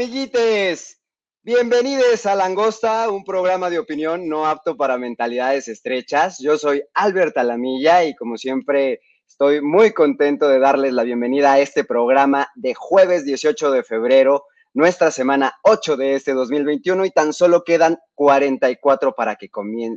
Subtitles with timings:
[0.00, 0.98] Amiguites,
[1.42, 6.38] bienvenidos a Langosta, un programa de opinión no apto para mentalidades estrechas.
[6.38, 11.60] Yo soy Albert Alamilla y como siempre estoy muy contento de darles la bienvenida a
[11.60, 17.34] este programa de jueves 18 de febrero, nuestra semana 8 de este 2021 y tan
[17.34, 19.50] solo quedan 44 para que,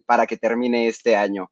[0.05, 1.49] para que termine este año.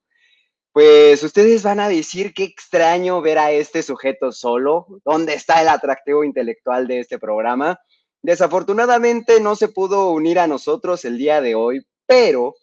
[0.74, 5.70] Pues ustedes van a decir qué extraño ver a este sujeto solo, dónde está el
[5.70, 7.80] atractivo intelectual de este programa.
[8.22, 12.56] Desafortunadamente no se pudo unir a nosotros el día de hoy, pero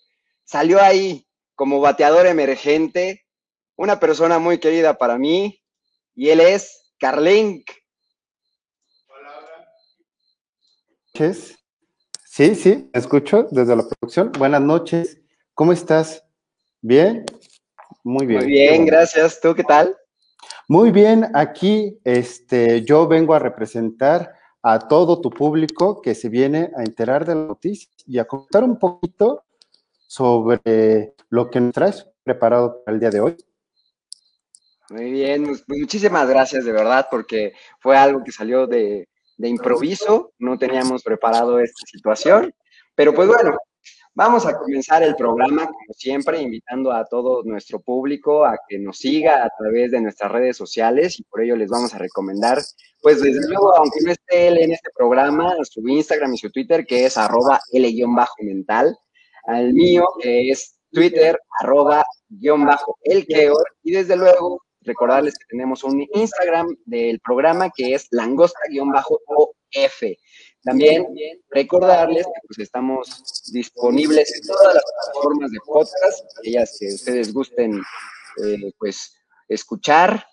[0.44, 3.24] salió ahí como bateador emergente,
[3.76, 5.60] una persona muy querida para mí,
[6.14, 7.68] y él es Carlink.
[11.14, 14.30] Sí, sí, me escucho desde la producción.
[14.38, 15.20] Buenas noches.
[15.54, 16.24] ¿Cómo estás?
[16.80, 17.24] ¿Bien?
[18.04, 18.44] Muy bien.
[18.44, 19.40] Muy bien, gracias.
[19.40, 19.96] ¿Tú qué tal?
[20.68, 26.70] Muy bien, aquí este, yo vengo a representar a todo tu público que se viene
[26.76, 29.44] a enterar de la noticia y a contar un poquito
[30.06, 33.36] sobre lo que nos traes preparado para el día de hoy.
[34.90, 39.48] Muy bien, pues, pues, muchísimas gracias de verdad, porque fue algo que salió de, de
[39.48, 42.54] improviso, no teníamos preparado esta situación,
[42.94, 43.56] pero pues bueno,
[44.18, 48.98] Vamos a comenzar el programa, como siempre, invitando a todo nuestro público a que nos
[48.98, 52.58] siga a través de nuestras redes sociales y por ello les vamos a recomendar,
[53.00, 56.84] pues desde luego, aunque no esté él en este programa, su Instagram y su Twitter,
[56.84, 58.98] que es arroba L-mental,
[59.44, 63.24] al mío, que es Twitter, arroba guion bajo el
[63.84, 70.02] y desde luego recordarles que tenemos un Instagram del programa que es langosta-of.
[70.62, 71.06] También
[71.50, 77.80] recordarles que pues, estamos disponibles en todas las plataformas de podcast, aquellas que ustedes gusten
[78.44, 79.16] eh, pues
[79.48, 80.26] escuchar.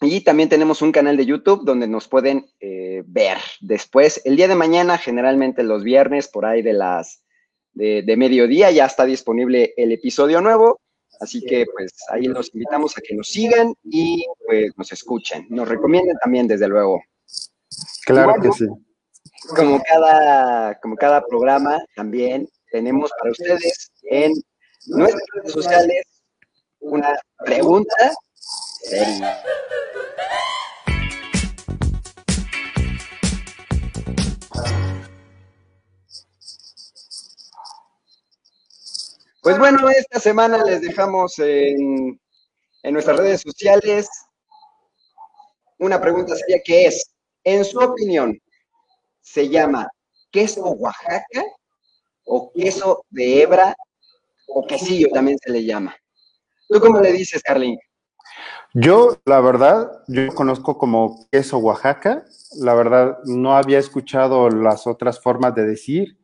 [0.00, 4.22] Y también tenemos un canal de YouTube donde nos pueden eh, ver después.
[4.24, 7.24] El día de mañana, generalmente los viernes, por ahí de las
[7.72, 10.80] de, de mediodía, ya está disponible el episodio nuevo.
[11.20, 15.46] Así que pues ahí los invitamos a que nos sigan y pues nos escuchen.
[15.50, 17.02] Nos recomienden también, desde luego.
[18.04, 18.66] Claro que sí.
[19.54, 24.32] Como cada, como cada programa, también tenemos para ustedes en
[24.86, 26.04] nuestras redes sociales
[26.80, 28.12] una pregunta
[39.42, 42.20] Pues bueno, esta semana les dejamos en,
[42.82, 44.08] en nuestras redes sociales
[45.78, 48.38] una pregunta seria que es, en su opinión,
[49.32, 49.88] ¿se llama
[50.30, 51.42] queso Oaxaca
[52.24, 53.74] o queso de hebra
[54.46, 55.94] o quesillo también se le llama?
[56.68, 57.78] ¿Tú cómo le dices, Carlín?
[58.74, 62.24] Yo, la verdad, yo conozco como queso Oaxaca.
[62.58, 66.18] La verdad, no había escuchado las otras formas de decir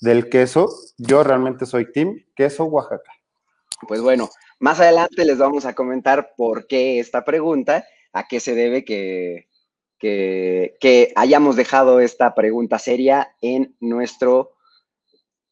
[0.00, 0.68] del queso.
[0.96, 3.12] Yo realmente soy team queso Oaxaca.
[3.86, 8.54] Pues bueno, más adelante les vamos a comentar por qué esta pregunta, a qué se
[8.54, 9.47] debe que,
[9.98, 14.52] que, hayamos dejado esta pregunta seria en nuestro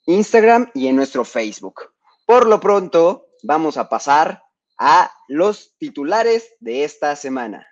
[0.06, 1.92] Instagram y en nuestro Facebook.
[2.26, 4.42] Por lo pronto, vamos a pasar
[4.78, 7.68] a los titulares de esta semana.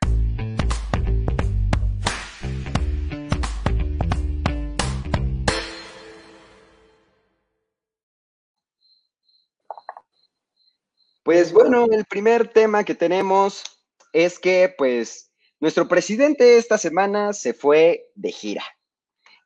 [11.23, 13.65] Pues bueno, el primer tema que tenemos
[14.13, 15.34] es que pues
[15.65, 18.65] nuestro presidente esta semana se fue de gira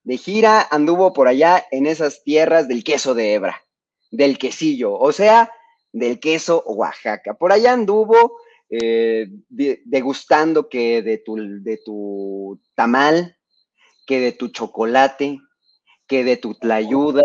[0.08, 3.62] de gira anduvo por allá en esas tierras del queso de hebra,
[4.10, 5.52] del quesillo, o sea,
[5.92, 7.34] del queso Oaxaca.
[7.34, 8.38] Por allá anduvo
[8.70, 13.36] eh, degustando que de tu, de tu tamal,
[14.06, 15.38] que de tu chocolate,
[16.06, 17.24] que de tu tlayuda,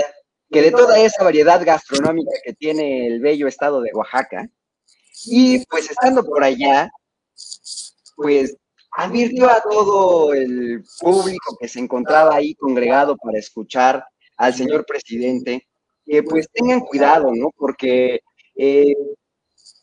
[0.51, 4.49] que de toda esa variedad gastronómica que tiene el bello estado de Oaxaca.
[5.25, 6.91] Y pues estando por allá,
[8.17, 8.57] pues
[8.95, 14.05] advirtió a todo el público que se encontraba ahí congregado para escuchar
[14.37, 15.67] al señor presidente
[16.05, 17.49] que pues tengan cuidado, ¿no?
[17.55, 18.19] Porque
[18.55, 18.93] eh,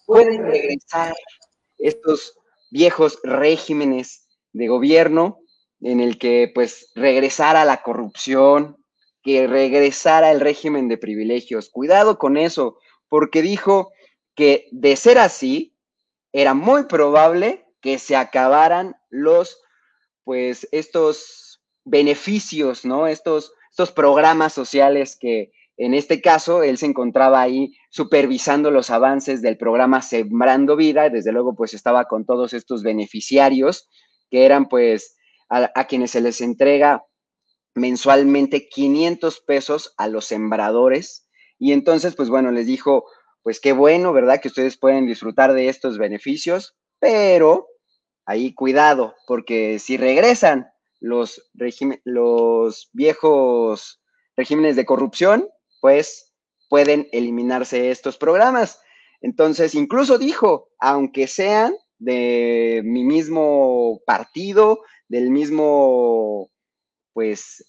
[0.07, 1.15] pueden regresar
[1.79, 2.35] estos
[2.71, 5.39] viejos regímenes de gobierno
[5.81, 8.77] en el que pues regresara la corrupción,
[9.23, 11.71] que regresara el régimen de privilegios.
[11.71, 12.79] Cuidado con eso,
[13.09, 13.93] porque dijo
[14.35, 15.75] que de ser así,
[16.33, 19.61] era muy probable que se acabaran los,
[20.25, 23.06] pues, estos beneficios, ¿no?
[23.06, 29.41] Estos, estos programas sociales que en este caso él se encontraba ahí supervisando los avances
[29.41, 33.88] del programa Sembrando Vida, desde luego pues estaba con todos estos beneficiarios
[34.31, 35.17] que eran pues
[35.49, 37.03] a, quienes se les entrega
[37.75, 41.27] mensualmente 500 pesos a los sembradores.
[41.59, 43.06] Y entonces, pues bueno, les dijo,
[43.43, 44.38] pues qué bueno, ¿verdad?
[44.38, 47.69] Que ustedes pueden disfrutar de estos beneficios, pero
[48.26, 50.69] ahí cuidado, porque si regresan
[51.00, 51.50] los,
[52.05, 54.02] los viejos
[54.37, 55.49] regímenes de corrupción,
[55.81, 56.32] pues
[56.69, 58.81] pueden eliminarse estos programas.
[59.20, 66.50] Entonces, incluso dijo, aunque sean de mi mismo partido, del mismo,
[67.12, 67.64] pues,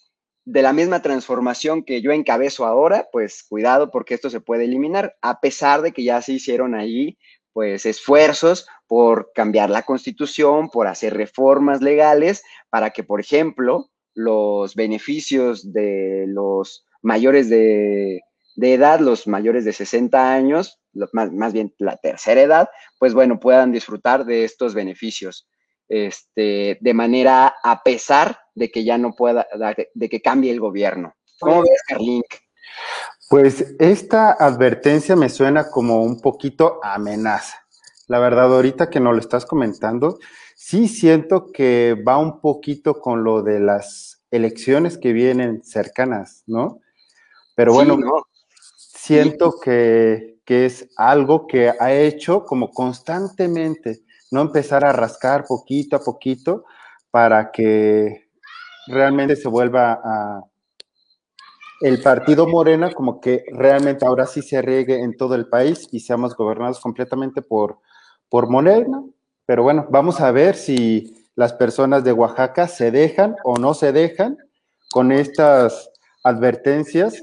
[0.46, 5.16] de la misma transformación que yo encabezo ahora, pues cuidado porque esto se puede eliminar,
[5.22, 7.18] a pesar de que ya se hicieron ahí,
[7.54, 14.76] pues, esfuerzos por cambiar la constitución, por hacer reformas legales para que, por ejemplo, los
[14.76, 18.22] beneficios de los mayores de,
[18.56, 20.80] de edad, los mayores de 60 años,
[21.14, 22.70] más, más, bien la tercera edad,
[23.00, 25.48] pues bueno, puedan disfrutar de estos beneficios.
[25.88, 29.46] Este, de manera a pesar de que ya no pueda,
[29.94, 31.14] de que cambie el gobierno.
[31.40, 32.26] ¿Cómo ves, Carlink?
[33.32, 37.66] Pues esta advertencia me suena como un poquito amenaza.
[38.10, 40.20] La verdad, ahorita que nos lo estás comentando,
[40.54, 46.82] sí siento que va un poquito con lo de las elecciones que vienen cercanas, ¿no?
[47.56, 48.12] Pero bueno, no.
[48.66, 55.96] siento que, que es algo que ha hecho como constantemente, no empezar a rascar poquito
[55.96, 56.66] a poquito
[57.12, 58.30] para que
[58.88, 60.51] realmente se vuelva a
[61.82, 66.00] el partido Morena como que realmente ahora sí se riegue en todo el país y
[66.00, 67.80] seamos gobernados completamente por,
[68.30, 69.04] por Morena.
[69.46, 73.92] Pero bueno, vamos a ver si las personas de Oaxaca se dejan o no se
[73.92, 74.38] dejan
[74.92, 75.90] con estas
[76.24, 77.22] advertencias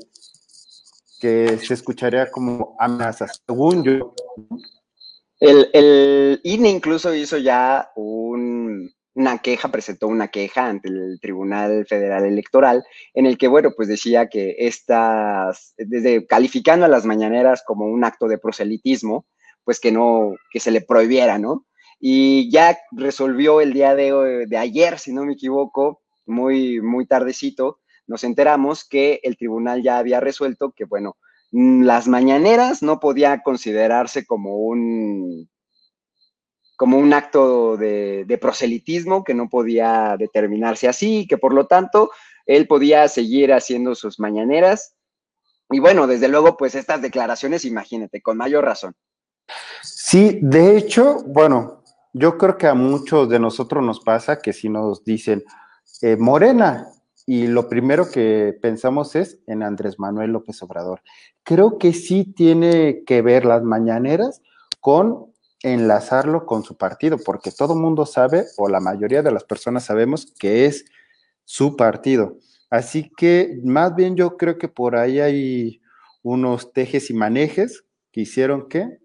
[1.21, 4.15] que se escucharía como amenazas, según yo.
[5.41, 8.28] El, el INE incluso hizo ya un,
[9.19, 12.85] una queja, presentó una queja ante el Tribunal Federal Electoral,
[13.15, 18.05] en el que, bueno, pues decía que estas, desde calificando a las mañaneras como un
[18.05, 19.27] acto de proselitismo,
[19.65, 21.67] pues que no, que se le prohibiera, ¿no?
[21.99, 27.81] Y ya resolvió el día de, de ayer, si no me equivoco, muy, muy tardecito,
[28.07, 31.17] nos enteramos que el tribunal ya había resuelto que, bueno,
[31.51, 35.49] las mañaneras no podía considerarse como un
[36.79, 42.13] como un acto de, proselitismo que no podía determinarse así, que por lo tanto
[42.47, 44.95] él podía seguir haciendo sus mañaneras.
[45.71, 48.95] Y bueno, desde luego, pues estas declaraciones, imagínate, con mayor razón.
[49.83, 51.83] Sí, de hecho, bueno,
[52.13, 55.43] yo creo que a muchos de nosotros nos pasa que si nos dicen
[56.01, 56.87] eh, Morena,
[57.27, 61.03] y lo primero que pensamos es en Andrés Manuel López Obrador.
[61.43, 64.43] Creo que sí tiene que ver las mañaneras
[64.79, 65.28] con
[65.63, 70.33] enlazarlo con su partido, porque todo mundo sabe, o la mayoría de las personas sabemos,
[70.39, 70.85] que es
[71.45, 72.39] su partido.
[72.71, 75.81] Así que más bien yo creo que por ahí hay
[76.23, 78.99] unos tejes y manejes que hicieron que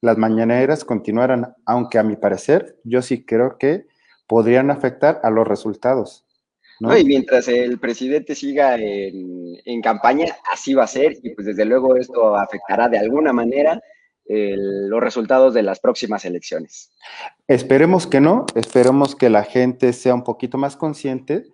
[0.00, 3.86] las mañaneras continuaran, aunque a mi parecer yo sí creo que
[4.26, 6.24] podrían afectar a los resultados.
[6.80, 6.96] ¿no?
[6.96, 11.96] y mientras el presidente siga en, campaña, así va a ser, y pues desde luego
[11.96, 13.80] esto afectará de alguna manera
[14.28, 16.90] los resultados de las próximas elecciones.
[17.46, 21.46] Esperemos que no, esperemos que la gente sea un poquito más consciente,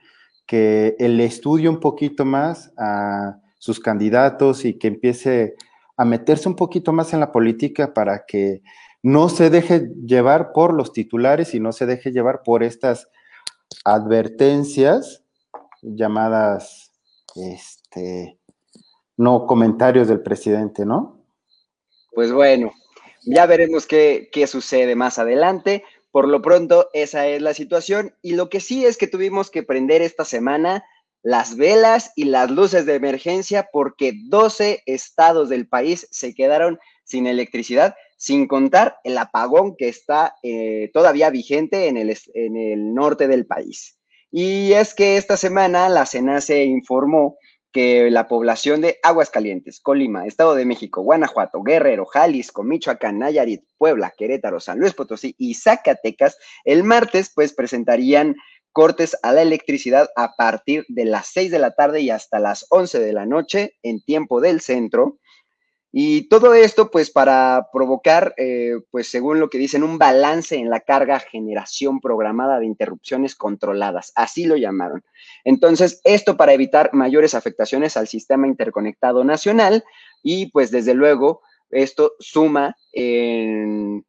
[0.46, 5.54] que el estudie un poquito más a sus candidatos y que empiece
[5.96, 8.62] a meterse un poquito más en la política para que
[9.02, 13.08] no se deje llevar por los titulares y no se deje llevar por estas
[13.84, 15.22] advertencias
[15.82, 16.92] llamadas,
[17.36, 18.38] este,
[19.16, 21.23] no comentarios del presidente, ¿no?
[22.14, 22.72] Pues bueno,
[23.22, 25.84] ya veremos qué, qué sucede más adelante.
[26.10, 28.14] Por lo pronto, esa es la situación.
[28.22, 30.84] Y lo que sí es que tuvimos que prender esta semana
[31.24, 37.26] las velas y las luces de emergencia porque 12 estados del país se quedaron sin
[37.26, 43.26] electricidad, sin contar el apagón que está eh, todavía vigente en el, en el norte
[43.26, 43.98] del país.
[44.30, 47.38] Y es que esta semana la CENACE informó
[47.74, 54.14] que la población de Aguascalientes, Colima, Estado de México, Guanajuato, Guerrero, Jalisco, Michoacán, Nayarit, Puebla,
[54.16, 58.36] Querétaro, San Luis Potosí y Zacatecas, el martes pues presentarían
[58.70, 62.64] cortes a la electricidad a partir de las 6 de la tarde y hasta las
[62.70, 65.18] 11 de la noche en tiempo del centro.
[65.96, 70.68] Y todo esto, pues, para provocar, eh, pues, según lo que dicen, un balance en
[70.68, 75.04] la carga generación programada de interrupciones controladas, así lo llamaron.
[75.44, 79.84] Entonces, esto para evitar mayores afectaciones al sistema interconectado nacional
[80.20, 84.04] y, pues, desde luego, esto suma en,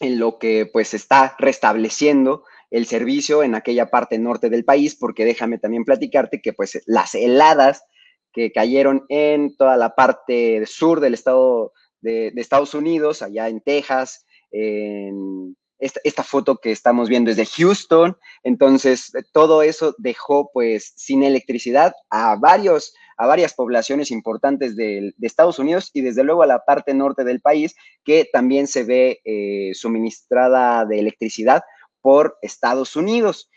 [0.00, 5.26] en lo que, pues, está restableciendo el servicio en aquella parte norte del país, porque
[5.26, 7.84] déjame también platicarte que pues las heladas
[8.32, 14.26] que cayeron en toda la parte sur del estado de, Estados Unidos, allá en Texas,
[14.50, 21.24] en esta, foto que estamos viendo es de Houston, entonces todo eso dejó pues sin
[21.24, 26.64] electricidad a varios a varias poblaciones importantes de, Estados Unidos y desde luego a la
[26.64, 27.74] parte norte del país
[28.04, 31.62] que también se ve eh, suministrada de electricidad
[32.00, 33.48] por Estados Unidos.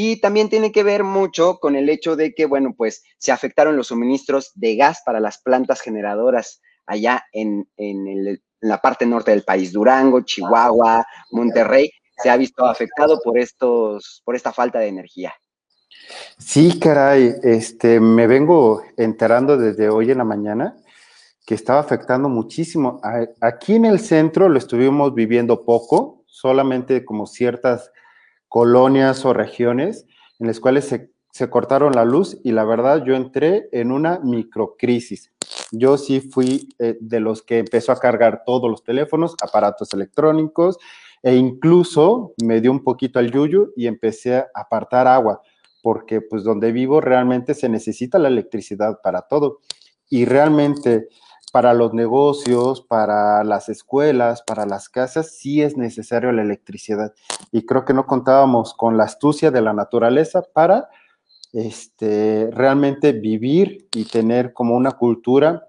[0.00, 3.76] Y también tiene que ver mucho con el hecho de que, bueno, pues se afectaron
[3.76, 7.68] los suministros de gas para las plantas generadoras allá en,
[8.60, 14.36] la parte norte del país, Durango, Chihuahua, Monterrey, se ha visto afectado por, estos, por
[14.36, 15.34] esta falta de energía.
[16.38, 20.76] Sí, caray, este, me vengo enterando desde hoy en la mañana
[21.44, 23.00] que estaba afectando muchísimo.
[23.40, 27.90] Aquí en el centro lo estuvimos viviendo poco, solamente como ciertas
[28.48, 30.06] colonias o regiones
[30.38, 35.32] en las cuales se, cortaron la luz y la verdad yo entré en una microcrisis.
[35.70, 40.78] Yo sí fui eh, de los que empezó a cargar todos los teléfonos, aparatos electrónicos
[41.22, 45.42] e incluso me dio un poquito al yuyu y empecé a apartar agua
[45.82, 49.60] porque pues donde vivo realmente se necesita la electricidad para todo.
[50.10, 51.08] Y realmente
[51.50, 57.14] para los negocios, para las escuelas, para las casas, sí es necesario la electricidad.
[57.52, 60.88] Y creo que no contábamos con la astucia de la naturaleza para
[61.52, 65.68] este, realmente vivir y tener como una cultura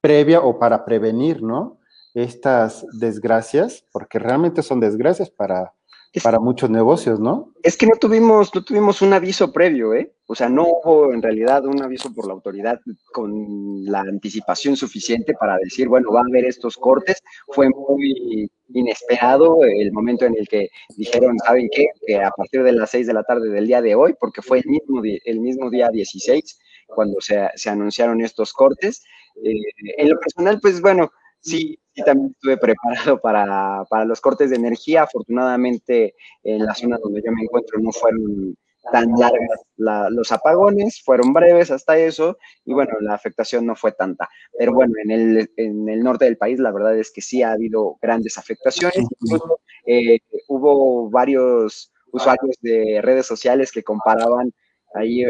[0.00, 1.78] previa o para prevenir, ¿no?
[2.14, 5.74] Estas desgracias, porque realmente son desgracias para,
[6.22, 7.52] para muchos negocios, ¿no?
[7.62, 10.12] Es que no tuvimos, no tuvimos un aviso previo, ¿eh?
[10.26, 12.80] O sea, no hubo en realidad un aviso por la autoridad
[13.12, 17.22] con la anticipación suficiente para decir, bueno, va a haber estos cortes.
[17.48, 21.86] Fue muy inesperado el momento en el que dijeron, ¿saben qué?
[22.06, 24.58] Que a partir de las 6 de la tarde del día de hoy, porque fue
[24.58, 29.02] el mismo, el mismo día 16 cuando se, se anunciaron estos cortes.
[29.44, 29.52] Eh,
[29.98, 31.10] en lo personal, pues bueno,
[31.40, 35.02] sí, sí también estuve preparado para, para, los cortes de energía.
[35.02, 38.56] Afortunadamente, en la zona donde yo me encuentro no fueron
[38.92, 44.28] tan largas los apagones, fueron breves hasta eso, y bueno, la afectación no fue tanta.
[44.56, 47.52] Pero bueno, en el, en el norte del país la verdad es que sí ha
[47.52, 49.06] habido grandes afectaciones.
[49.20, 54.52] Incluso eh, hubo varios usuarios de redes sociales que comparaban
[54.94, 55.24] ahí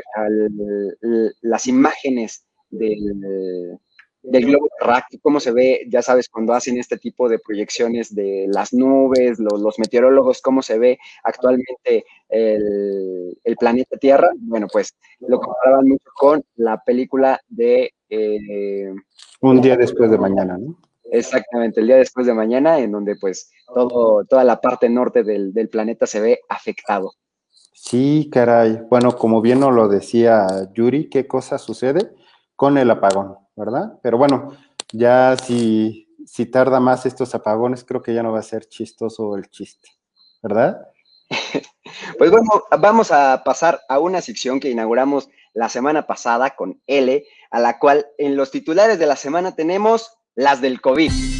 [1.42, 3.78] las imágenes del
[4.30, 8.46] del globo terráqueo, cómo se ve, ya sabes, cuando hacen este tipo de proyecciones de
[8.48, 14.30] las nubes, los, meteorólogos, cómo se ve actualmente el, planeta Tierra.
[14.38, 17.92] Bueno, pues lo comparaban mucho con la película de...
[18.08, 18.92] Eh,
[19.40, 20.78] Un día después de mañana, ¿no?
[21.10, 25.54] Exactamente, el día después de mañana, en donde pues todo, toda la parte norte del,
[25.54, 27.12] del planeta se ve afectado.
[27.72, 28.82] Sí, caray.
[28.90, 32.10] Bueno, como bien nos lo decía Yuri, ¿qué cosa sucede
[32.56, 33.36] con el apagón?
[33.58, 33.98] ¿Verdad?
[34.02, 34.56] Pero bueno,
[34.92, 39.36] ya si, si tarda más estos apagones, creo que ya no va a ser chistoso
[39.36, 39.90] el chiste,
[40.42, 40.80] ¿verdad?
[42.18, 42.46] Pues bueno,
[42.78, 47.78] vamos a pasar a una sección que inauguramos la semana pasada con L, a la
[47.78, 51.37] cual en los titulares de la semana tenemos las del COVID.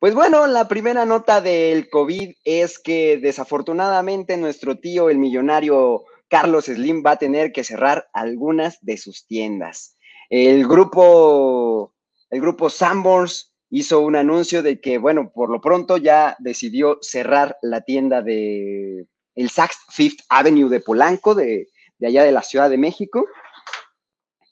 [0.00, 6.66] Pues bueno, la primera nota del COVID es que desafortunadamente nuestro tío, el millonario Carlos
[6.66, 9.96] Slim, va a tener que cerrar algunas de sus tiendas.
[10.30, 11.94] El grupo,
[12.30, 17.58] el grupo Sanborns hizo un anuncio de que, bueno, por lo pronto ya decidió cerrar
[17.60, 21.66] la tienda de el Saks Fifth Avenue de Polanco, de,
[22.00, 23.26] allá de la Ciudad de México,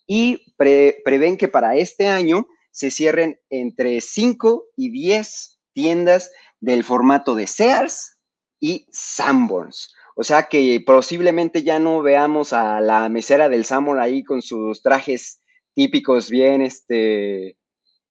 [0.08, 6.30] y prevén que para este año se cierren entre 5 y 10 tiendas
[6.60, 8.18] del formato de Sears
[8.60, 9.94] y Sanborns.
[10.14, 14.82] O sea que posiblemente ya no veamos a la mesera del Sanborn ahí con sus
[14.82, 15.40] trajes
[15.72, 17.56] típicos bien, este,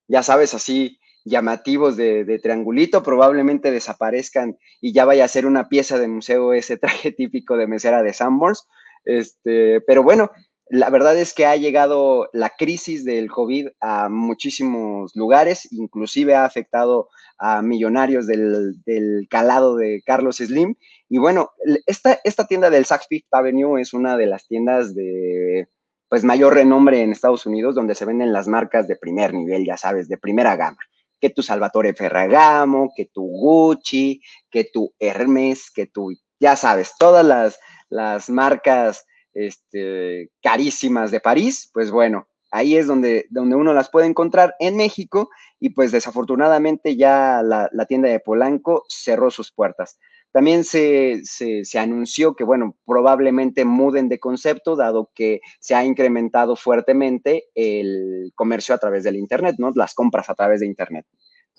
[0.07, 6.00] ya sabes, así llamativos de, triangulito, probablemente desaparezcan y ya vaya a ser una pieza
[6.00, 8.67] de museo ese traje típico de mesera de Sanborns.
[9.03, 10.31] Este, pero bueno,
[10.67, 16.45] la verdad es que ha llegado la crisis del COVID a muchísimos lugares, inclusive ha
[16.45, 20.75] afectado a millonarios del, calado de Carlos Slim.
[21.07, 21.51] Y bueno,
[21.86, 25.67] esta, esta tienda del Saks Fifth Avenue es una de las tiendas de
[26.07, 29.77] pues mayor renombre en Estados Unidos, donde se venden las marcas de primer nivel, ya
[29.77, 30.77] sabes, de primera gama.
[31.19, 37.25] Que tu Salvatore Ferragamo, que tu Gucci, que tu Hermes, que tu, ya sabes, todas
[37.25, 39.05] las, las marcas
[39.36, 44.77] este, carísimas de París, pues bueno, ahí es donde, donde uno las puede encontrar en
[44.77, 50.00] México y pues desafortunadamente ya la, tienda de Polanco cerró sus puertas.
[50.32, 56.58] También se, se, anunció que, bueno, probablemente muden de concepto, dado que se ha incrementado
[56.58, 59.72] fuertemente el comercio a través del Internet, ¿no?
[59.74, 61.06] Las compras a través de Internet.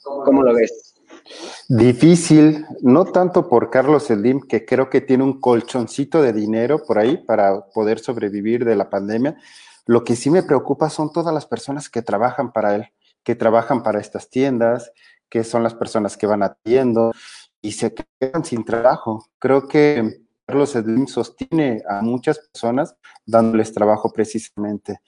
[0.03, 0.95] ¿Cómo lo ves?
[1.69, 6.99] Difícil, no tanto por Carlos Slim, que creo que tiene un colchoncito de dinero por
[6.99, 9.37] ahí para poder sobrevivir de la pandemia.
[9.85, 12.87] Lo que sí me preocupa son todas las personas que trabajan para él,
[13.25, 14.93] que trabajan para estas tiendas,
[15.29, 17.11] que son las personas que van atiendo
[17.61, 19.27] y se quedan sin trabajo.
[19.41, 22.95] Creo que Carlos Slim sostiene a muchas personas
[23.25, 25.01] dándoles trabajo precisamente.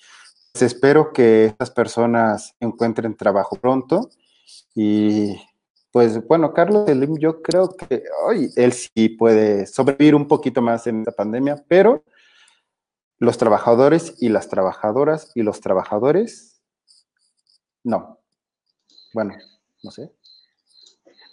[0.53, 4.11] Pues espero que estas personas encuentren trabajo pronto
[4.75, 5.37] y
[5.99, 10.87] pues bueno, Carlos Slim yo creo que hoy él sí puede sobrevivir un poquito más
[10.87, 12.05] en esta pandemia, pero
[13.19, 16.63] los trabajadores y las trabajadoras y los trabajadores,
[17.83, 18.21] no.
[19.13, 19.35] Bueno,
[19.83, 20.13] no sé.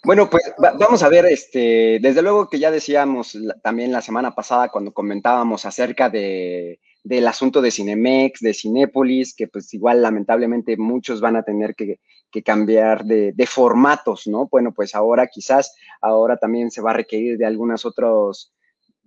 [0.02, 4.68] Bueno, pues vamos a ver, este, desde luego que ya decíamos también la semana pasada
[4.68, 11.20] cuando comentábamos acerca de, del asunto de Cinemex, de Cinépolis, que pues igual lamentablemente muchos
[11.20, 12.00] van a tener que,
[12.42, 14.48] cambiar de, formatos, ¿no?
[14.48, 18.52] Bueno, pues ahora quizás, ahora también se va a requerir de algunos otros,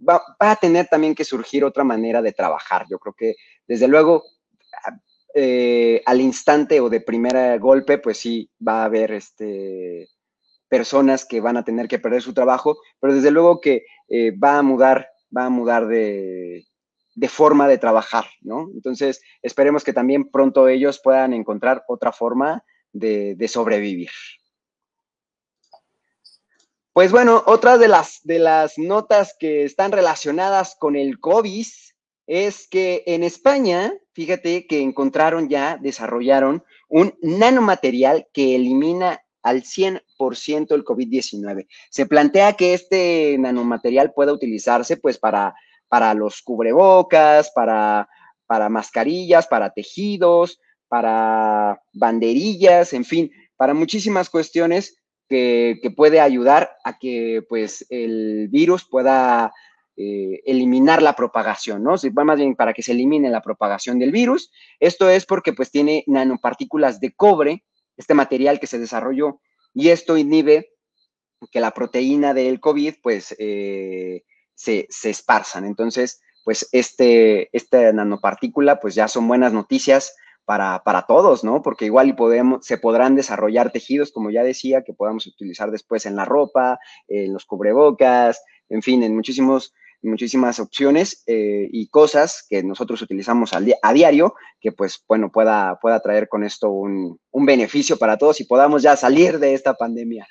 [0.08, 2.86] va, a tener también que surgir otra manera de trabajar.
[2.90, 3.36] Yo creo que
[3.68, 4.24] desde luego
[5.34, 10.10] eh, al instante o de primer golpe, pues sí, va a haber este
[10.70, 14.60] personas que van a tener que perder su trabajo, pero desde luego que eh, va
[14.60, 16.66] a mudar, va a mudar de,
[17.28, 18.70] forma de trabajar, ¿no?
[18.74, 24.10] Entonces, esperemos que también pronto ellos puedan encontrar otra forma de, sobrevivir.
[26.93, 31.67] Pues bueno, otra de las, de las notas que están relacionadas con el COVID
[32.28, 40.71] es que en España, fíjate que encontraron ya, desarrollaron un nanomaterial que elimina al 100%
[40.71, 41.67] el COVID-19.
[41.89, 45.56] Se plantea que este nanomaterial pueda utilizarse pues para,
[45.88, 48.10] para los cubrebocas, para,
[48.45, 54.97] para mascarillas, para tejidos, para banderillas, en fin, para muchísimas cuestiones
[55.30, 59.54] que, puede ayudar a que pues el virus pueda
[59.95, 61.95] eh, eliminar la propagación, ¿no?
[62.25, 64.52] Más bien para que se elimine la propagación del virus.
[64.80, 67.63] Esto es porque pues tiene nanopartículas de cobre
[67.95, 69.41] este material que se desarrolló
[69.73, 70.69] y esto inhibe
[71.52, 74.23] que la proteína del COVID pues eh,
[74.56, 75.65] se, se, esparzan.
[75.65, 80.15] Entonces, pues este, esta nanopartícula pues ya son buenas noticias
[80.50, 81.62] para, para, todos, ¿no?
[81.62, 86.16] Porque igual podemos, se podrán desarrollar tejidos, como ya decía, que podamos utilizar después en
[86.16, 92.64] la ropa, en los cubrebocas, en fin, en muchísimos muchísimas opciones eh, y cosas que
[92.64, 97.98] nosotros utilizamos a diario, que pues bueno, pueda, pueda traer con esto un, un beneficio
[97.98, 100.26] para todos y podamos ya salir de esta pandemia.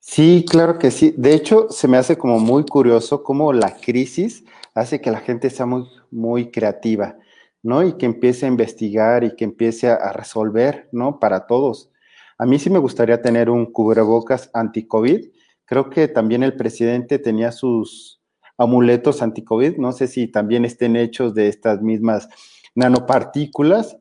[0.00, 1.12] Sí, claro que sí.
[1.18, 4.42] De hecho, se me hace como muy curioso cómo la crisis
[4.72, 7.18] hace que la gente sea muy, muy creativa,
[7.62, 7.82] ¿no?
[7.82, 11.18] Y que empiece a investigar y que empiece a resolver, ¿no?
[11.18, 11.90] Para todos.
[12.38, 15.30] A mí sí me gustaría tener un cubrebocas anti-COVID
[15.72, 18.20] Creo que también el presidente tenía sus
[18.58, 22.28] amuletos anti-COVID, no sé si también estén hechos de estas mismas
[22.74, 23.96] nanopartículas,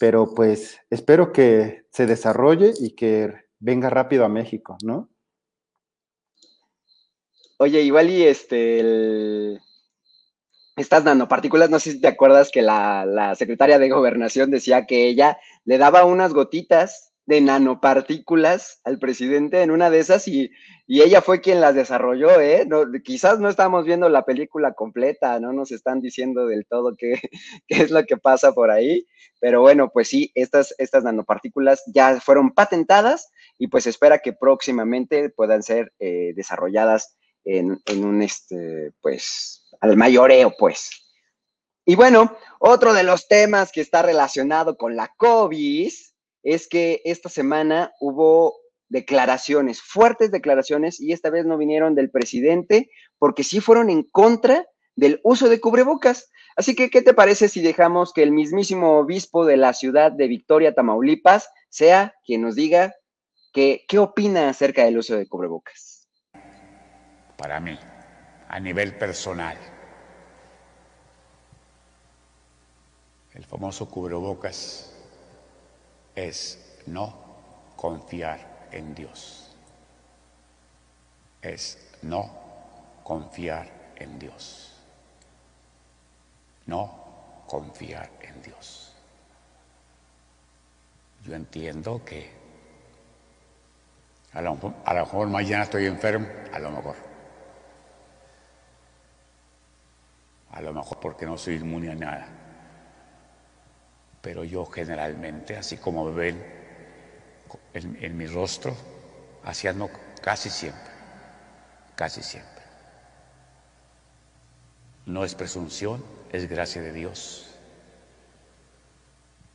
[0.00, 5.08] pero pues espero que se desarrolle y que venga rápido a México, ¿no?
[7.58, 9.60] Oye, igual y este,
[10.80, 15.06] estas nanopartículas, no sé si te acuerdas que la, la secretaria de gobernación decía que
[15.06, 20.50] ella le daba unas gotitas de nanopartículas al presidente en una de esas y,
[20.88, 22.66] ella fue quien las desarrolló, ¿eh?
[23.04, 27.20] quizás no estamos viendo la película completa, no nos están diciendo del todo qué,
[27.68, 29.06] es lo que pasa por ahí,
[29.38, 35.30] pero bueno, pues sí, estas, estas nanopartículas ya fueron patentadas y pues espera que próximamente
[35.30, 40.90] puedan ser eh, desarrolladas en, en, un, este, pues, al mayoreo, pues.
[41.84, 45.92] Y bueno, otro de los temas que está relacionado con la COVID
[46.42, 48.54] es que esta semana hubo
[48.88, 54.66] declaraciones, fuertes declaraciones, y esta vez no vinieron del presidente, porque sí fueron en contra
[54.96, 56.30] del uso de cubrebocas.
[56.56, 60.28] Así que, ¿qué te parece si dejamos que el mismísimo obispo de la ciudad de
[60.28, 62.94] Victoria, Tamaulipas, sea quien nos diga
[63.52, 66.08] qué opina acerca del uso de cubrebocas?
[67.36, 67.78] Para mí,
[68.50, 69.56] a nivel personal,
[73.32, 74.92] el famoso cubrebocas
[76.16, 77.14] es no
[77.76, 79.54] confiar en Dios.
[81.40, 82.28] Es no
[83.04, 84.72] confiar en Dios.
[86.66, 88.96] No confiar en Dios.
[91.24, 92.32] Yo entiendo que
[94.32, 97.09] a lo, a lo mejor mañana estoy enfermo, a lo mejor.
[100.52, 102.28] A lo mejor porque no soy inmune a nada.
[104.20, 106.42] Pero yo generalmente, así como ven
[107.72, 108.76] en, en mi rostro,
[109.44, 109.88] así ando
[110.22, 110.90] casi siempre,
[111.94, 112.62] casi siempre.
[115.06, 117.46] No es presunción, es gracia de Dios.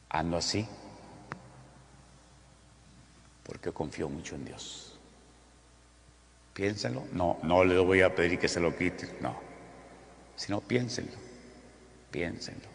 [0.09, 0.67] Ando así
[3.45, 4.97] porque confío mucho en Dios.
[6.53, 7.03] Piénsenlo.
[7.13, 9.44] No, no le voy a pedir que se lo quite, no.
[10.35, 11.13] Sino piénsenlo,
[12.11, 12.67] piénsenlo.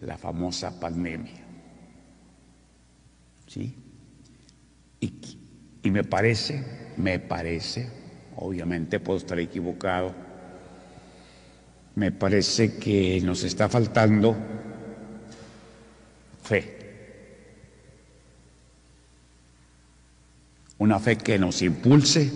[0.00, 1.42] La famosa pandemia.
[3.46, 3.74] ¿Sí?
[5.00, 5.12] Y,
[5.82, 7.88] y me parece, me parece,
[8.36, 10.14] obviamente puedo estar equivocado,
[11.94, 14.34] me parece que nos está faltando
[16.42, 16.78] fe.
[20.78, 22.32] Una fe que nos impulse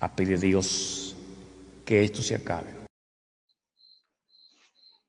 [0.00, 1.16] a pedir a Dios
[1.84, 2.78] que esto se acabe.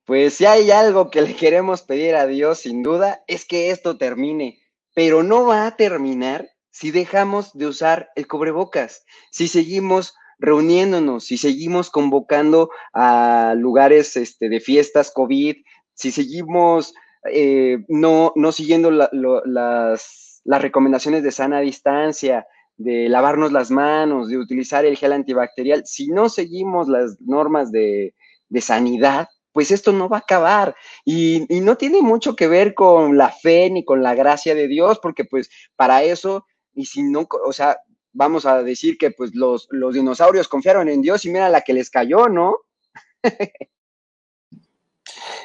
[0.05, 3.97] Pues si hay algo que le queremos pedir a Dios, sin duda, es que esto
[3.97, 4.59] termine,
[4.95, 11.37] pero no va a terminar si dejamos de usar el cubrebocas, si seguimos reuniéndonos, si
[11.37, 15.57] seguimos convocando a lugares este, de fiestas COVID,
[15.93, 16.93] si seguimos
[17.29, 22.47] eh, no, siguiendo las recomendaciones de sana distancia,
[22.79, 28.15] de lavarnos las manos, de utilizar el gel antibacterial, si no seguimos las normas de,
[28.47, 30.75] de sanidad, pues esto no va a acabar.
[31.03, 34.69] Y, y, no tiene mucho que ver con la fe ni con la gracia de
[34.69, 37.77] Dios, porque pues para eso, y si no, o sea,
[38.13, 41.73] vamos a decir que pues los, los dinosaurios confiaron en Dios y mira la que
[41.73, 42.59] les cayó, ¿no?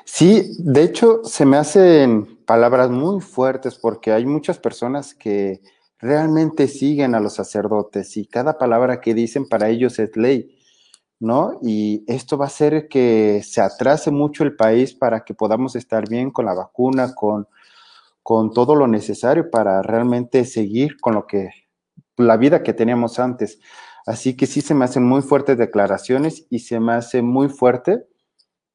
[0.05, 5.61] sí, de hecho se me hacen palabras muy fuertes porque hay muchas personas que
[5.99, 10.57] realmente siguen a los sacerdotes y cada palabra que dicen para ellos es ley,
[11.21, 11.59] ¿no?
[11.63, 16.09] Y esto va a hacer que se atrase mucho el país para que podamos estar
[16.09, 17.49] bien con la vacuna, con,
[18.23, 21.51] con todo lo necesario para realmente seguir con lo que
[22.17, 23.59] la vida que teníamos antes.
[24.07, 28.07] Así que sí se me hacen muy fuertes declaraciones y se me hace muy fuerte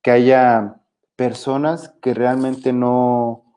[0.01, 0.82] que haya
[1.15, 3.48] personas que realmente no,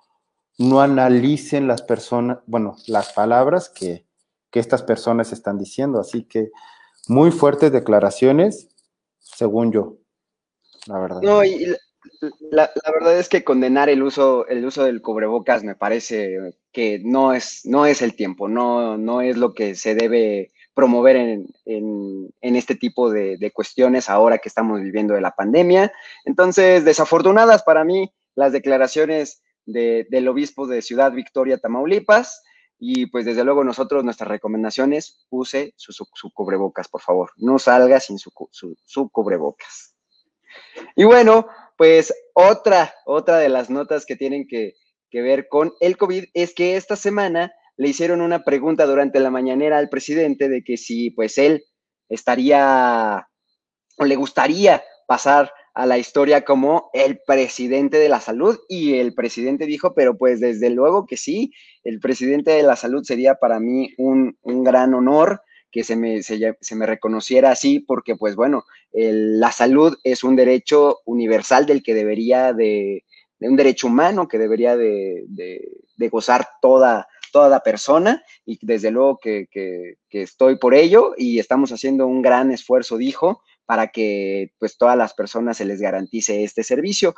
[0.63, 4.07] no analicen las personas, bueno, las palabras que,
[4.51, 6.01] que estas personas están diciendo.
[6.01, 6.51] Así que
[7.09, 8.69] muy fuertes declaraciones,
[9.19, 9.97] según yo,
[10.87, 11.21] la verdad.
[11.23, 11.67] No, y
[12.51, 17.01] la, la, verdad es que condenar el uso, el uso del cubrebocas me parece que
[17.05, 21.49] no es, no es el tiempo, no, no es lo que se debe promover en,
[21.67, 25.93] en, en este tipo de, de, cuestiones ahora que estamos viviendo de la pandemia.
[26.25, 32.43] Entonces, desafortunadas para mí las declaraciones de, del obispo de Ciudad Victoria, Tamaulipas.
[32.79, 37.31] Y pues desde luego nosotros, nuestras recomendaciones, use su, su, su cubrebocas, por favor.
[37.37, 39.95] No salga sin su, su cubrebocas.
[40.97, 41.47] Y bueno,
[41.77, 44.75] pues otra, otra de las notas que tienen que,
[45.11, 49.31] que ver con el COVID es que esta semana le hicieron una pregunta durante la
[49.31, 51.65] mañanera al presidente de que si pues él
[52.09, 53.29] estaría
[53.99, 59.15] o le gustaría pasar a la historia como el presidente de la salud y el
[59.15, 61.53] presidente dijo, pero pues desde luego que sí,
[61.85, 65.41] el presidente de la salud sería para mí un, un gran honor
[65.73, 70.23] que se me, se, se me reconociera así, porque pues bueno, el, la salud es
[70.23, 73.05] un derecho universal del que debería de,
[73.41, 79.47] un derecho humano que debería de, de, gozar toda, toda persona y desde luego que,
[79.51, 84.97] que, estoy por ello y estamos haciendo un gran esfuerzo, dijo, para que pues todas
[84.97, 87.15] las personas se les garantice este servicio.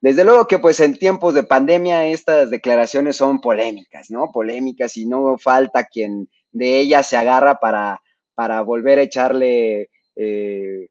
[0.00, 4.30] Desde luego que pues en tiempos de pandemia estas declaraciones son polémicas, ¿no?
[4.32, 8.00] Polémicas y no falta quien de ella se agarra para,
[8.34, 10.88] para volver a echarle, eh,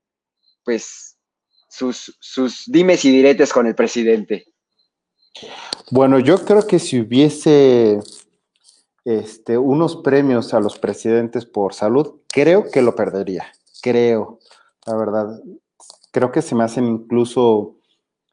[0.63, 1.17] pues,
[1.69, 4.45] sus, sus dimes y diretes con el presidente.
[5.91, 7.99] Bueno, yo creo que si hubiese
[9.03, 14.39] este, unos premios a los presidentes por salud, creo que lo perdería, creo,
[14.85, 15.41] la verdad.
[16.11, 17.75] Creo que se me hacen incluso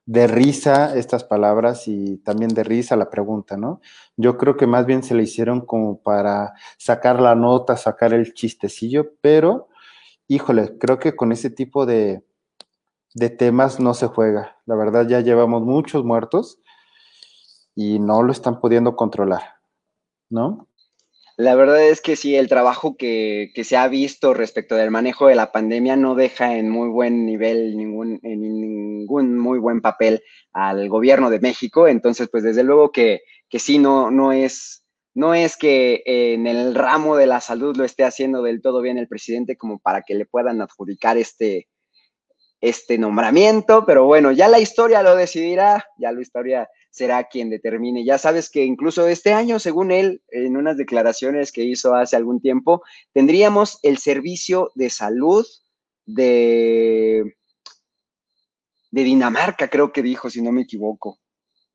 [0.04, 3.80] de risa estas palabras y también de risa la pregunta, ¿no?
[4.16, 8.34] Yo creo que más bien se le hicieron como para sacar la nota, sacar el
[8.34, 9.68] chistecillo, pero,
[10.28, 12.24] híjole, creo que con ese tipo de,
[13.14, 14.58] de temas no se juega.
[14.66, 16.58] La verdad ya llevamos muchos muertos
[17.74, 19.42] y no lo están pudiendo controlar,
[20.30, 20.68] ¿no?
[21.42, 25.34] La verdad es que sí, el trabajo que, se ha visto respecto del manejo de
[25.34, 30.88] la pandemia no deja en muy buen nivel, ningún, en ningún muy buen papel al
[30.88, 31.88] gobierno de México.
[31.88, 36.76] Entonces, pues desde luego que, que sí, no, no, es, no es que en el
[36.76, 40.14] ramo de la salud lo esté haciendo del todo bien el presidente como para que
[40.14, 41.66] le puedan adjudicar este,
[42.60, 48.04] este nombramiento, pero bueno, ya la historia lo decidirá, ya la historia será quien determine.
[48.04, 52.40] Ya sabes que incluso este año, según él, en unas declaraciones que hizo hace algún
[52.40, 55.44] tiempo, tendríamos el servicio de salud
[56.06, 57.34] de,
[58.90, 61.18] Dinamarca, creo que dijo, si no me equivoco.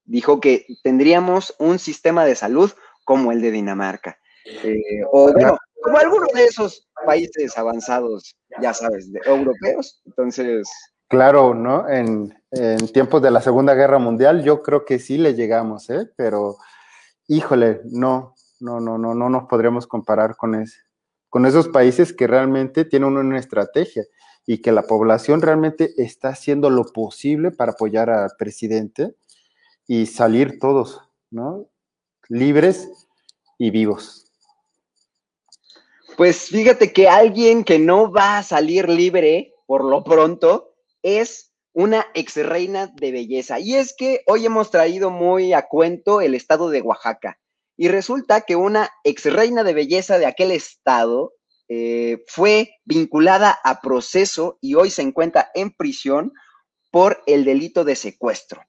[0.05, 2.71] Dijo que tendríamos un sistema de salud
[3.03, 4.19] como el de Dinamarca.
[4.45, 9.99] Eh, o bueno, como alguno de esos países avanzados, ya sabes, de, europeos.
[10.05, 10.69] Entonces,
[11.07, 11.87] Claro, ¿no?
[11.89, 12.33] En,
[12.93, 16.09] tiempos de la Segunda Guerra Mundial yo creo que sí le llegamos, ¿eh?
[16.15, 16.57] Pero,
[17.27, 20.65] híjole, no, no, no, no, no nos podríamos comparar con,
[21.29, 24.05] con esos países que realmente tienen una estrategia
[24.45, 29.13] y que la población realmente está haciendo lo posible para apoyar al presidente
[29.87, 31.67] y salir todos, ¿no?
[32.29, 32.89] Libres
[33.57, 34.25] y vivos.
[36.15, 40.66] Pues fíjate que alguien que no va a salir libre por lo pronto
[41.07, 43.59] es una ex reina de belleza.
[43.59, 47.39] Y es que hoy hemos traído muy a cuento el estado de Oaxaca.
[47.77, 51.33] Y resulta que una ex reina de belleza de aquel estado
[51.69, 56.33] eh, fue vinculada a proceso y hoy se encuentra en prisión
[56.91, 58.63] por el delito de secuestro.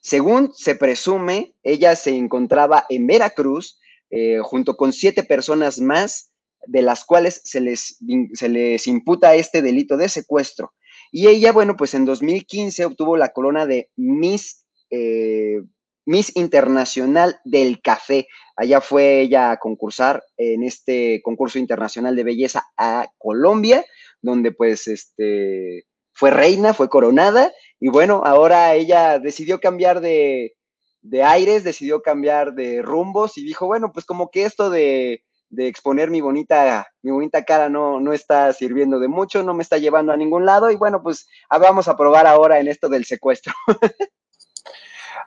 [0.00, 6.30] Según se presume, ella se encontraba en Veracruz eh, junto con siete personas más,
[6.66, 7.96] de las cuales se les,
[8.34, 10.72] se les imputa este delito de secuestro.
[11.10, 15.60] Y ella, bueno, pues en 2015 obtuvo la corona de Miss, eh,
[16.06, 18.28] Miss Internacional del Café.
[18.56, 23.84] Allá fue ella a concursar en este concurso internacional de belleza a Colombia,
[24.22, 27.52] donde pues este, fue reina, fue coronada.
[27.80, 30.54] Y bueno, ahora ella decidió cambiar de,
[31.02, 35.66] de aires, decidió cambiar de rumbos y dijo, bueno, pues como que esto de de
[35.66, 39.78] exponer mi bonita, mi bonita cara no, no está sirviendo de mucho, no me está
[39.78, 43.04] llevando a ningún lado y bueno, pues ah, vamos a probar ahora en esto del
[43.04, 43.52] secuestro.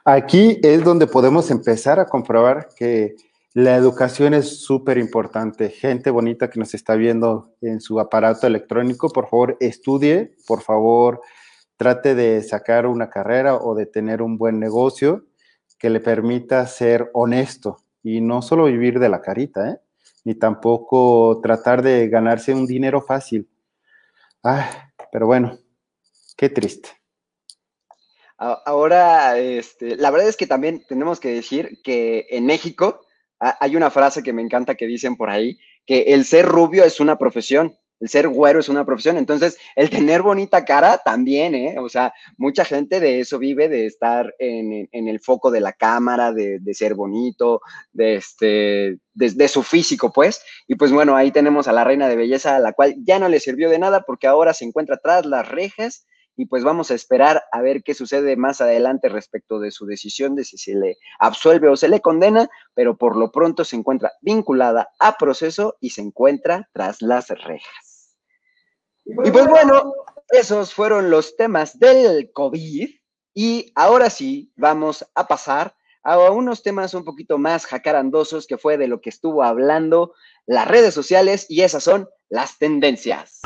[0.06, 3.16] Aquí es donde podemos empezar a comprobar que
[3.54, 5.70] la educación es súper importante.
[5.70, 11.22] Gente bonita que nos está viendo en su aparato electrónico, por favor, estudie, por favor,
[11.78, 15.26] trate de sacar una carrera o de tener un buen negocio
[15.78, 19.78] que le permita ser honesto y no solo vivir de la carita, ¿eh?
[20.24, 23.50] Ni tampoco tratar de ganarse un dinero fácil.
[25.12, 25.58] pero bueno,
[26.38, 26.90] qué triste.
[28.38, 33.06] Ahora, este, la verdad es que también tenemos que decir que en México
[33.40, 37.00] hay una frase que me encanta que dicen por ahí, que el ser rubio es
[37.00, 39.18] una profesión el ser güero es una profesión.
[39.18, 41.76] Entonces, el tener bonita cara también, ¿eh?
[41.80, 46.34] O sea, mucha gente de eso vive, de estar en, el foco de la cámara,
[46.34, 47.62] de, ser bonito,
[47.94, 50.44] de, este, de, su físico, pues.
[50.68, 53.30] Y pues bueno, ahí tenemos a la reina de belleza, a la cual ya no
[53.30, 56.96] le sirvió de nada porque ahora se encuentra tras las rejas y pues vamos a
[56.96, 60.98] esperar a ver qué sucede más adelante respecto de su decisión de si se le
[61.20, 65.92] absuelve o se le condena, pero por lo pronto se encuentra vinculada a proceso y
[65.92, 67.93] se encuentra tras las rejas.
[69.24, 69.94] Y pues bueno,
[70.30, 72.90] esos fueron los temas del COVID.
[73.34, 78.78] Y ahora sí, vamos a pasar a unos temas un poquito más jacarandosos que fue
[78.78, 80.14] de lo que estuvo hablando
[80.46, 83.40] las redes sociales y esas son las tendencias.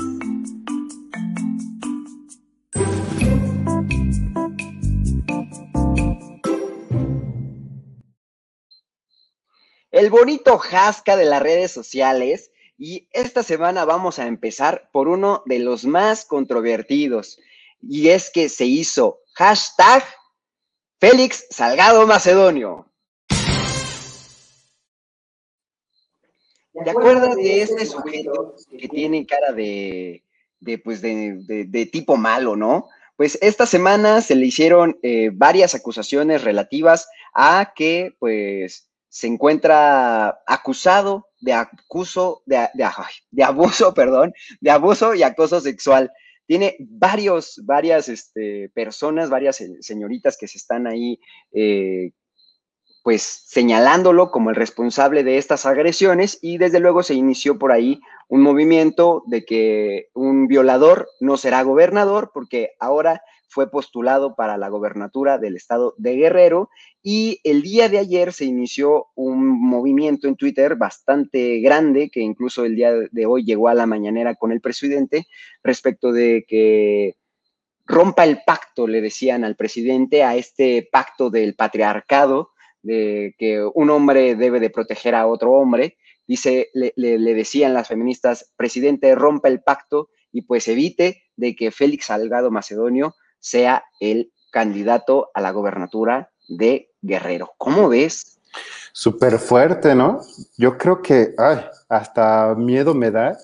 [9.92, 15.42] El bonito jasca de las redes sociales y esta semana vamos a empezar por uno
[15.46, 17.40] de los más controvertidos.
[17.82, 20.04] Y es que se hizo hashtag
[21.00, 22.92] Félix Salgado Macedonio.
[26.84, 30.24] ¿Te acuerdas de este sujeto que tiene cara de,
[30.84, 32.88] pues de, tipo malo, no?
[33.16, 40.40] Pues esta semana se le hicieron eh, varias acusaciones relativas a que, pues, se encuentra
[40.46, 46.12] acusado de acuso, de, de, abuso, perdón, de abuso y acoso sexual.
[46.46, 51.20] Tiene varios, varias este, personas, varias señoritas que se están ahí,
[51.52, 52.12] eh,
[53.04, 58.02] pues señalándolo como el responsable de estas agresiones y desde luego se inició por ahí
[58.28, 64.70] un movimiento de que un violador no será gobernador porque ahora fue postulado para la
[64.70, 66.70] gobernatura del estado de Guerrero
[67.02, 72.66] y el día de ayer se inició un movimiento en Twitter bastante grande que incluso
[72.66, 75.28] el día de hoy llegó a la mañanera con el presidente
[75.64, 77.16] respecto de que
[77.86, 83.90] rompa el pacto, le decían al presidente, a este pacto del patriarcado, de que un
[83.90, 85.98] hombre debe de proteger a otro hombre.
[86.28, 91.72] Dice, le, le decían las feministas, presidente, rompa el pacto y pues evite de que
[91.72, 93.16] Félix Salgado Macedonio
[93.50, 97.54] sea el candidato a la gobernatura de Guerrero.
[97.58, 98.40] ¿Cómo ves?
[98.92, 100.22] Súper fuerte, ¿no?
[100.58, 101.36] Yo creo que
[101.90, 103.38] hasta miedo me da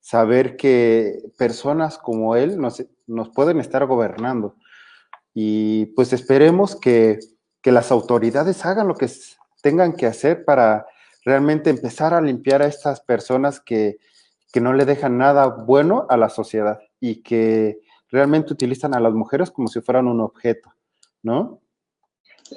[0.00, 4.56] saber que personas como él nos, nos pueden estar gobernando.
[5.34, 7.18] Y pues esperemos que,
[7.62, 9.10] que las autoridades hagan lo que
[9.62, 10.86] tengan que hacer para
[11.24, 13.98] realmente empezar a limpiar a estas personas que,
[14.52, 19.12] que no le dejan nada bueno a la sociedad y que realmente utilizan a las
[19.12, 20.72] mujeres como si fueran un objeto,
[21.22, 21.60] ¿no?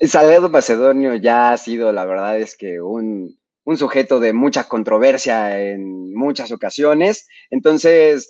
[0.02, 5.60] Salgado Macedonio ya ha sido, la verdad es que un, un sujeto de mucha controversia
[5.60, 8.30] en muchas ocasiones, entonces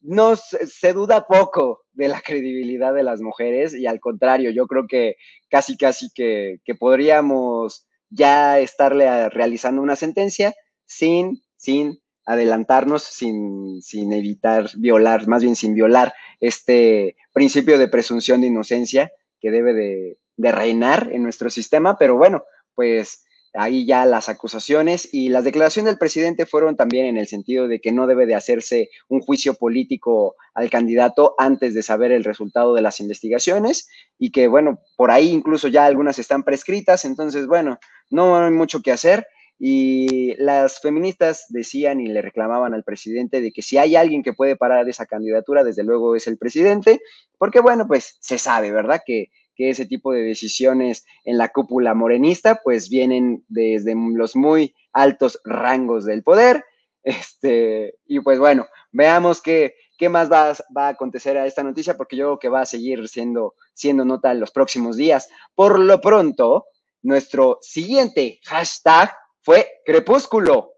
[0.00, 4.86] no se, duda poco de la credibilidad de las mujeres y al contrario, yo creo
[4.86, 5.16] que
[5.48, 10.54] casi casi que, que podríamos ya estarle realizando una sentencia
[10.86, 18.42] sin, sin adelantarnos, sin, sin evitar violar, más bien sin violar este principio de presunción
[18.42, 19.10] de inocencia
[19.40, 25.08] que debe de, de reinar en nuestro sistema, pero bueno, pues ahí ya las acusaciones
[25.10, 28.34] y las declaraciones del presidente fueron también en el sentido de que no debe de
[28.34, 33.88] hacerse un juicio político al candidato antes de saber el resultado de las investigaciones
[34.18, 37.78] y que bueno, por ahí incluso ya algunas están prescritas, entonces bueno,
[38.10, 39.26] no hay mucho que hacer
[39.58, 44.32] y las feministas decían y le reclamaban al presidente de que si hay alguien que
[44.32, 47.00] puede parar esa candidatura, desde luego es el presidente,
[47.38, 49.02] porque bueno, pues se sabe, ¿verdad?
[49.04, 54.74] Que que ese tipo de decisiones en la cúpula morenista pues vienen desde los muy
[54.92, 56.64] altos rangos del poder.
[57.04, 61.96] Este, y pues bueno, veamos qué, qué más va, va, a acontecer a esta noticia,
[61.96, 65.28] porque yo creo que va a seguir siendo, siendo nota en los próximos días.
[65.54, 66.66] Por lo pronto,
[67.00, 70.74] nuestro siguiente hashtag fue Crepúsculo.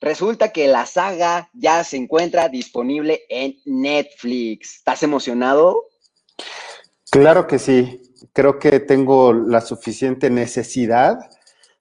[0.00, 4.76] Resulta que la saga ya se encuentra disponible en Netflix.
[4.76, 5.88] ¿Estás emocionado?
[7.10, 8.00] Claro que sí.
[8.32, 11.18] Creo que tengo la suficiente necesidad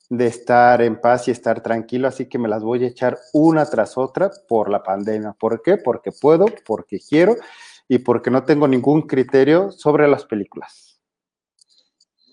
[0.09, 3.65] de estar en paz y estar tranquilo, así que me las voy a echar una
[3.65, 5.33] tras otra por la pandemia.
[5.33, 5.77] ¿Por qué?
[5.77, 7.35] Porque puedo, porque quiero
[7.87, 10.96] y porque no tengo ningún criterio sobre las películas.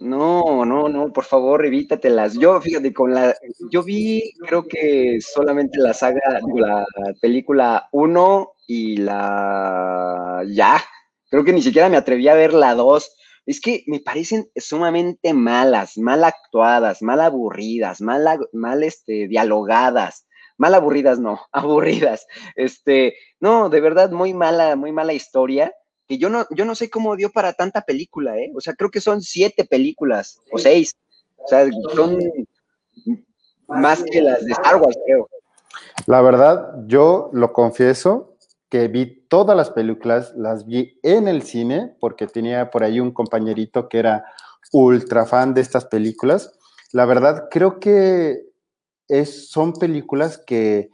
[0.00, 2.34] No, no, no, por favor, evítatelas.
[2.34, 3.34] Yo, fíjate, con la,
[3.70, 6.84] yo vi, creo que solamente la saga, la
[7.20, 10.82] película 1 y la, ya,
[11.30, 13.16] creo que ni siquiera me atreví a ver la 2.
[13.46, 20.26] Es que me parecen sumamente malas, mal actuadas, mal aburridas, mal, mal este, dialogadas,
[20.58, 22.26] mal aburridas, no, aburridas.
[22.56, 25.72] Este, no, de verdad, muy mala, muy mala historia
[26.06, 28.52] que yo no, yo no sé cómo dio para tanta película, ¿eh?
[28.54, 30.96] O sea, creo que son siete películas o seis.
[31.36, 32.18] O sea, son
[33.68, 35.28] más que las de Star Wars, creo.
[36.06, 38.36] La verdad, yo lo confieso
[38.68, 43.12] que vi todas las películas, las vi en el cine, porque tenía por ahí un
[43.12, 44.24] compañerito que era
[44.72, 46.52] ultra fan de estas películas.
[46.92, 48.42] La verdad, creo que
[49.08, 50.90] es, son películas que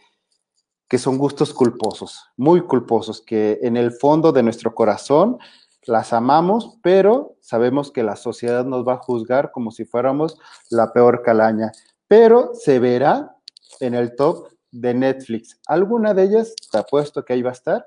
[0.91, 5.39] que son gustos culposos, muy culposos, que en el fondo de nuestro corazón
[5.85, 10.37] las amamos, pero sabemos que la sociedad nos va a juzgar como si fuéramos
[10.69, 11.71] la peor calaña.
[12.09, 13.37] Pero se verá
[13.79, 15.61] en el top de Netflix.
[15.69, 17.87] Alguna de ellas, te apuesto que ahí va a estar,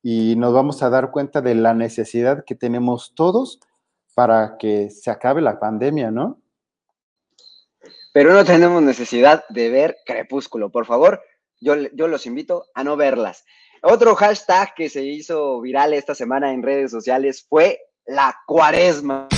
[0.00, 3.58] y nos vamos a dar cuenta de la necesidad que tenemos todos
[4.14, 6.40] para que se acabe la pandemia, ¿no?
[8.12, 10.70] Pero no tenemos necesidad de ver Crepúsculo.
[10.70, 11.20] Por favor,
[11.60, 13.44] yo, los invito a no verlas.
[13.82, 19.28] Otro hashtag que se hizo viral esta semana en redes sociales fue la cuaresma.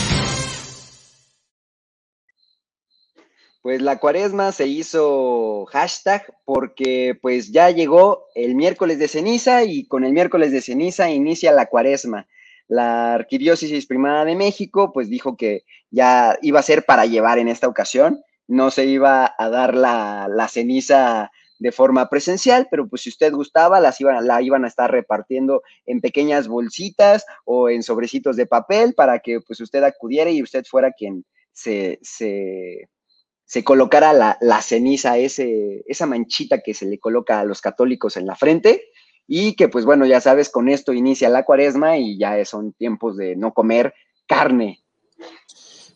[3.60, 9.86] Pues la cuaresma se hizo hashtag porque pues ya llegó el miércoles de ceniza y
[9.86, 12.26] con el miércoles de ceniza inicia la cuaresma.
[12.68, 17.48] La Arquidiócesis Primada de México pues dijo que ya iba a ser para llevar en
[17.48, 23.02] esta ocasión, no se iba a dar la, la ceniza de forma presencial, pero pues
[23.02, 27.82] si usted gustaba, las iban, la iban a estar repartiendo en pequeñas bolsitas o en
[27.82, 34.12] sobrecitos de papel para que pues usted acudiera y usted fuera quien se, se, colocara
[34.12, 38.36] la, la, ceniza, ese, esa manchita que se le coloca a los católicos en la
[38.36, 38.84] frente.
[39.26, 43.16] y que pues bueno, ya sabes, con esto inicia la cuaresma y ya son tiempos
[43.16, 43.92] de no comer
[44.26, 44.82] carne.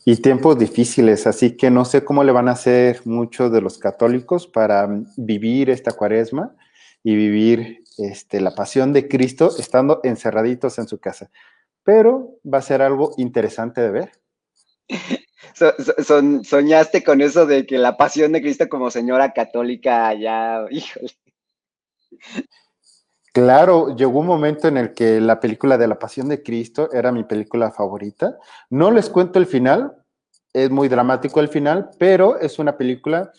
[0.04, 3.78] Y tiempos difíciles, así que no sé cómo le van a hacer muchos de los
[3.78, 6.56] católicos para vivir esta cuaresma
[7.04, 11.30] y vivir este, la pasión de Cristo estando encerraditos en su casa.
[11.84, 14.12] Pero va a ser algo interesante de ver.
[16.44, 21.12] soñaste con eso de que la pasión de Cristo como señora católica ya, híjole.
[23.32, 27.12] Claro, llegó un momento en el que la película de la Pasión de Cristo era
[27.12, 28.38] mi película favorita.
[28.68, 29.96] No les cuento el final,
[30.52, 33.32] es muy dramático el final, pero es una película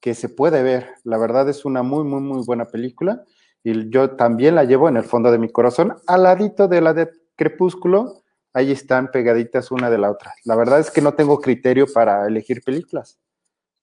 [0.00, 0.88] que se puede ver.
[1.04, 3.24] La verdad es una muy, muy, muy buena película
[3.62, 6.94] y yo también la llevo en el fondo de mi corazón, al ladito de la
[6.94, 8.22] de Crepúsculo.
[8.54, 10.32] Ahí están pegaditas una de la otra.
[10.44, 13.18] La verdad es que no tengo criterio para elegir películas,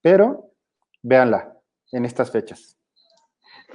[0.02, 0.52] pero
[1.04, 1.56] véanla
[1.92, 2.78] en estas fechas.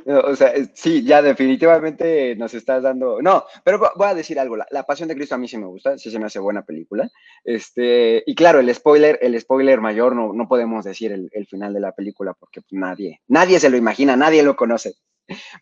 [0.07, 3.21] O sea, sí, ya definitivamente nos estás dando.
[3.21, 4.57] No, pero voy a decir algo.
[4.57, 7.11] La, Pasión de Cristo a mí sí me gusta, sí se me hace buena película.
[7.45, 11.81] Este, y claro, el spoiler, el spoiler mayor, no, no podemos decir el, final de
[11.81, 14.95] la película porque pues, nadie, nadie se lo imagina, nadie lo conoce.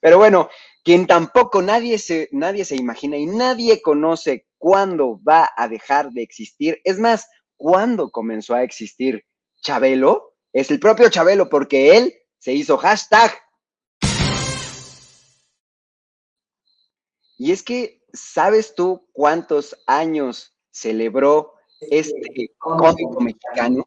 [0.00, 0.48] Pero bueno,
[0.84, 6.22] quien tampoco nadie se, nadie se imagina y nadie conoce cuándo va a dejar de
[6.22, 9.24] existir, es más, cuándo comenzó a existir
[9.60, 13.32] Chabelo, es el propio Chabelo porque él se hizo hashtag
[17.38, 23.86] Y es que, ¿sabes tú cuántos años celebró este cómico mexicano?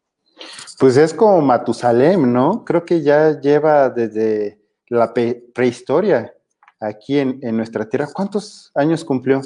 [0.78, 2.64] Pues es como Matusalem, ¿no?
[2.64, 6.34] Creo que ya lleva desde la prehistoria
[6.80, 8.08] aquí en, en nuestra tierra.
[8.12, 9.42] ¿Cuántos años cumplió?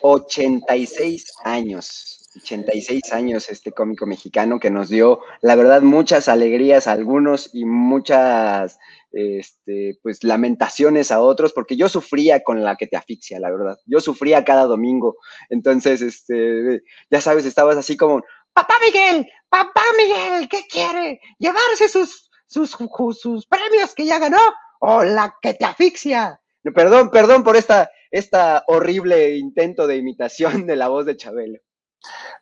[0.00, 2.17] 86 años.
[2.40, 7.64] 86 años este cómico mexicano que nos dio, la verdad, muchas alegrías a algunos y
[7.64, 8.78] muchas
[9.12, 13.78] este, pues lamentaciones a otros, porque yo sufría con la que te asfixia, la verdad.
[13.86, 15.16] Yo sufría cada domingo.
[15.48, 18.22] Entonces, este, ya sabes, estabas así como,
[18.52, 21.20] papá Miguel, papá Miguel, ¿qué quiere?
[21.38, 22.76] ¿Llevarse sus, sus,
[23.18, 24.40] sus premios que ya ganó?
[24.80, 26.40] ¿O la que te asfixia?
[26.74, 31.58] Perdón, perdón por esta, esta horrible intento de imitación de la voz de Chabelo.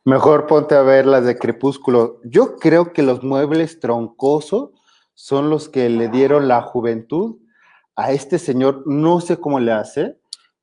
[0.05, 2.21] Mejor ponte a ver las de Crepúsculo.
[2.25, 4.71] Yo creo que los muebles troncosos
[5.15, 7.39] son los que le dieron la juventud
[7.97, 8.83] a este señor.
[8.87, 10.19] No sé cómo le hace,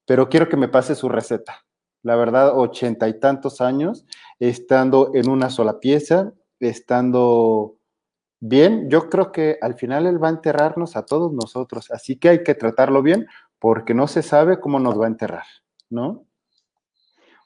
[0.05, 1.65] pero quiero que me pase su receta.
[2.03, 4.05] La verdad, ochenta y tantos años,
[4.39, 7.77] estando en una sola pieza, estando
[8.39, 11.89] bien, yo creo que al final él va a enterrarnos a todos nosotros.
[11.91, 13.25] Así que hay que tratarlo bien
[13.57, 15.45] porque no se sabe cómo nos va a enterrar,
[15.89, 16.25] ¿no?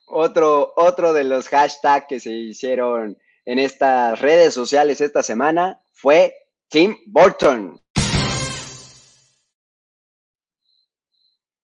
[0.10, 6.34] Otro, otro de los hashtags que se hicieron en estas redes sociales esta semana fue
[6.70, 7.78] Tim Burton.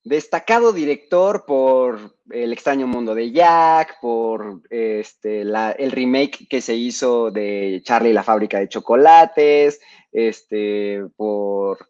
[0.04, 7.32] Destacado director por El extraño mundo de Jack, por este, el remake que se hizo
[7.32, 9.80] de Charlie y la fábrica de chocolates,
[10.12, 11.88] este, por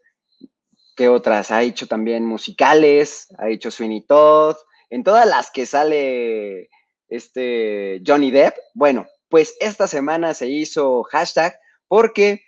[0.96, 4.56] qué otras, ha hecho también musicales, ha hecho Sweeney Todd,
[4.94, 6.70] en todas las que sale
[7.08, 8.56] este Johnny Depp.
[8.76, 12.44] Bueno, pues esta semana se hizo hashtag porque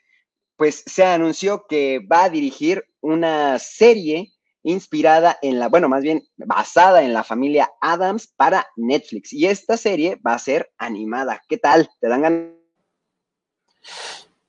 [0.55, 4.31] pues se anunció que va a dirigir una serie
[4.61, 9.33] inspirada en la, bueno, más bien basada en la familia Adams para Netflix.
[9.33, 11.41] Y esta serie va a ser animada.
[11.49, 11.89] ¿Qué tal?
[11.99, 12.51] ¿Te dan ganas?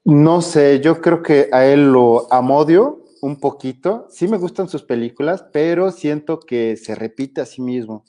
[0.05, 4.07] No sé, yo creo que a él lo amodio un poquito.
[4.09, 8.05] Sí me gustan sus películas, pero siento que se repite a sí mismo.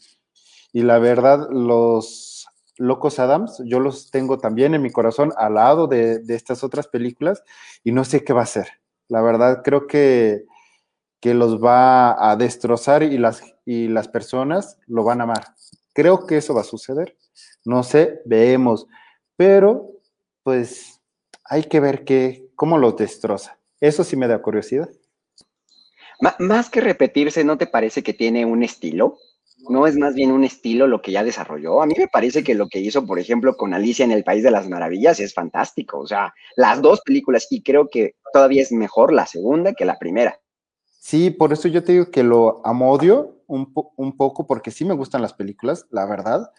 [0.72, 2.46] Y la verdad, los
[2.78, 7.44] Locos Adams, yo los tengo también en mi corazón al lado de, estas otras películas
[7.84, 8.68] y no sé qué va a hacer.
[9.08, 10.44] La verdad, creo que,
[11.20, 15.48] que los va a destrozar y las, y las personas lo van a amar.
[15.96, 17.18] Creo que eso va a suceder.
[17.66, 18.86] No sé, vemos.
[19.36, 19.94] Pero,
[20.44, 21.02] pues,
[21.44, 23.58] hay que ver que, cómo los destroza.
[23.80, 24.90] Eso sí me da curiosidad.
[26.40, 29.18] Más que repetirse, ¿no te parece que tiene un estilo?
[29.70, 31.82] no es más bien un estilo lo que ya desarrolló.
[31.82, 34.44] A mí me parece que lo que hizo, por ejemplo, con Alicia en el País
[34.44, 36.00] de las Maravillas es fantástico.
[36.00, 39.98] O sea, las dos películas, y creo que todavía es mejor la segunda que la
[39.98, 40.40] primera.
[41.00, 44.94] Sí, por eso yo te digo que lo amodio un, un poco, porque sí me
[44.94, 46.52] gustan las películas, la verdad,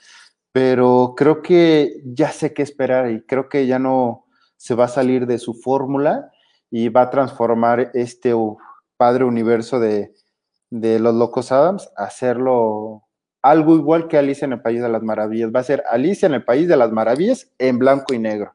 [0.52, 4.88] pero creo que ya sé qué esperar y creo que ya no se va a
[4.88, 6.30] salir de su fórmula
[6.70, 8.32] y va a transformar este
[8.98, 10.12] padre universo de,
[10.68, 13.04] de los Locos Adams, hacerlo
[13.40, 15.50] algo igual que Alicia en el País de las Maravillas.
[15.54, 18.54] Va a ser Alicia en el País de las Maravillas en blanco y negro,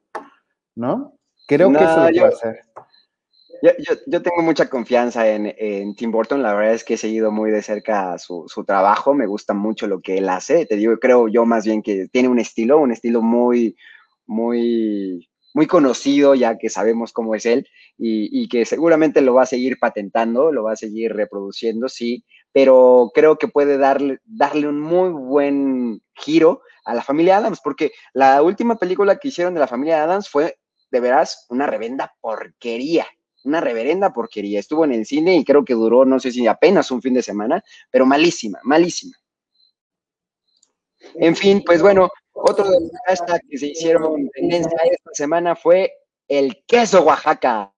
[0.76, 1.18] ¿no?
[1.48, 2.62] Creo que eso lo va a hacer.
[4.08, 7.62] Yo, tengo mucha confianza en, Tim Burton, la verdad es que he seguido muy de
[7.62, 11.46] cerca su, su, trabajo, me gusta mucho lo que él hace, te digo, creo yo
[11.46, 13.78] más bien que tiene un estilo, un estilo muy,
[14.26, 19.48] muy, muy conocido, ya que sabemos cómo es él, y, que seguramente lo va a
[19.48, 24.80] seguir patentando, lo va a seguir reproduciendo, sí, pero creo que puede darle, darle un
[24.80, 29.68] muy buen giro a la familia Adams, porque la última película que hicieron de la
[29.68, 30.58] familia Adams fue,
[30.92, 33.08] de veras, una revenda porquería,
[33.44, 34.60] una reverenda porquería.
[34.60, 37.24] Estuvo en el cine y creo que duró, no sé si apenas un fin de
[37.24, 39.16] semana, pero malísima, malísima.
[41.16, 45.94] En fin, pues bueno, otro de los hashtags que se hicieron tendencia esta semana fue
[46.28, 47.74] el queso Oaxaca.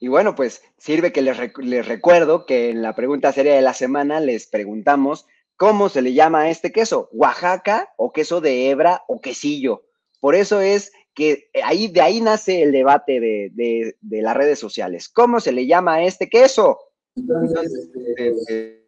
[0.00, 4.20] Y bueno, pues sirve que les, recuerdo que en la pregunta seria de la semana
[4.20, 9.20] les preguntamos cómo se le llama a este queso, Oaxaca o queso de hebra o
[9.20, 9.84] quesillo.
[10.20, 15.08] Por eso es que ahí, de ahí nace el debate de, de las redes sociales.
[15.08, 16.78] ¿Cómo se le llama a este queso?
[17.16, 18.83] Entonces, este,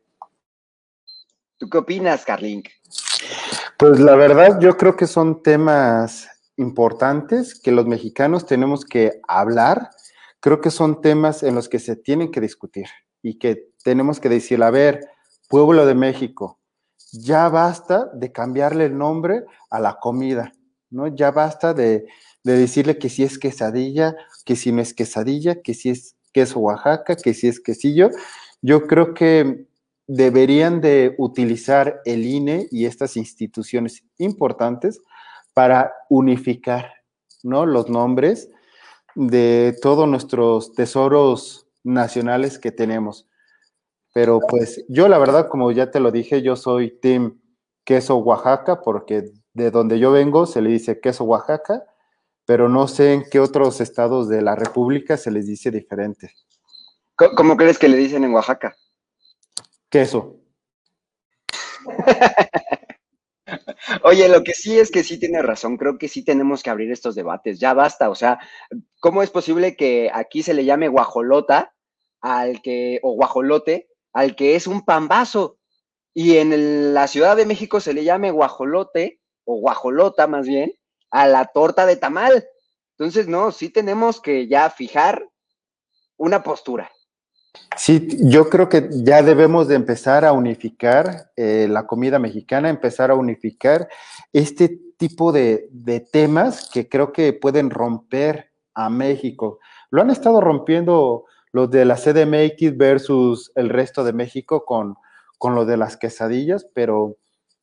[1.59, 2.69] ¿Tú qué opinas, Carlink?
[3.79, 9.91] Pues la verdad, yo creo que son temas importantes que los mexicanos tenemos que hablar.
[10.41, 12.87] Creo que son temas en los que se tienen que discutir
[13.23, 15.01] y que tenemos que decir, a ver,
[15.49, 16.59] pueblo de México,
[17.13, 20.53] ya basta de cambiarle el nombre a la comida,
[20.91, 21.07] ¿no?
[21.09, 22.07] Ya basta de,
[22.45, 26.61] de decirle que si es quesadilla, que si no es quesadilla, que si es queso
[26.61, 28.11] Oaxaca, que si es quesillo.
[28.61, 29.67] Yo creo que
[30.07, 35.01] deberían de utilizar el INE y estas instituciones importantes
[35.55, 36.93] para unificar
[37.43, 37.67] ¿no?
[37.67, 38.51] los nombres
[39.15, 43.29] de todos nuestros tesoros nacionales que tenemos.
[44.13, 47.41] Pero pues yo la verdad, como ya te lo dije, yo soy Team
[47.85, 51.85] Queso Oaxaca, porque de donde yo vengo se le dice queso Oaxaca,
[52.45, 56.31] pero no sé en qué otros estados de la República se les dice diferente.
[57.17, 58.77] ¿Cómo crees que le dicen en Oaxaca?
[59.91, 60.41] Queso.
[64.03, 66.91] Oye, lo que sí es que sí tiene razón, creo que sí tenemos que abrir
[66.91, 68.41] estos debates, ya basta, o sea,
[69.01, 71.75] ¿cómo es posible que aquí se le llame guajolota
[72.21, 75.59] al que, o guajolote, al que es un pambazo,
[76.15, 80.73] y en la Ciudad de México se le llame guajolote, o guajolota más bien,
[81.11, 82.45] a la torta de tamal?
[82.99, 85.29] Entonces, no, sí tenemos que ya fijar
[86.17, 86.91] una postura.
[87.77, 93.11] Sí, yo creo que ya debemos de empezar a unificar eh, la comida mexicana, empezar
[93.11, 93.89] a unificar
[94.33, 95.69] este tipo de,
[96.11, 99.59] temas que creo que pueden romper a México.
[99.91, 104.97] Lo han estado rompiendo los de la CDMX versus el resto de México con,
[105.39, 107.17] con lo de las quesadillas, pero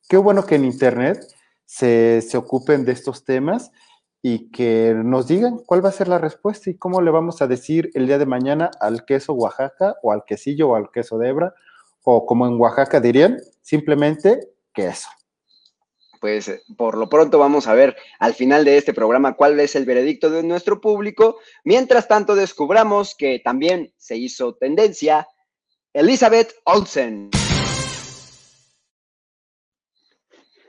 [0.08, 1.24] qué bueno que en Internet
[1.64, 3.72] se, se ocupen de estos temas
[4.26, 7.46] y que nos digan cuál va a ser la respuesta y cómo le vamos a
[7.46, 11.28] decir el día de mañana al queso Oaxaca o al quesillo o al queso de
[11.28, 11.54] hebra
[12.04, 14.40] o como en Oaxaca dirían, simplemente
[14.72, 15.08] queso.
[16.22, 19.76] Pues eh, por lo pronto vamos a ver al final de este programa cuál es
[19.76, 21.36] el veredicto de nuestro público.
[21.62, 25.28] Mientras tanto descubramos que también se hizo tendencia
[25.92, 27.28] Elizabeth Olsen.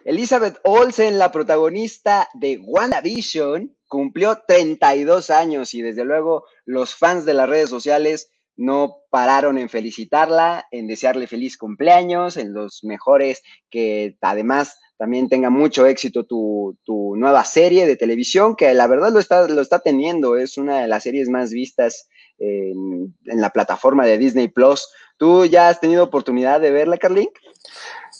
[0.05, 7.33] Elizabeth Olsen, la protagonista de WandaVision, cumplió 32 años y desde luego los fans de
[7.33, 13.41] las redes sociales no pararon en felicitarla, en desearle feliz cumpleaños, en los mejores
[13.71, 16.77] que además también tenga mucho éxito tu,
[17.17, 20.87] nueva serie de televisión, que la verdad lo está, lo está teniendo, es una de
[20.87, 24.87] las series más vistas en, en la plataforma de Disney Plus.
[25.17, 27.29] ¿Tú ya has tenido oportunidad de verla, Carlín?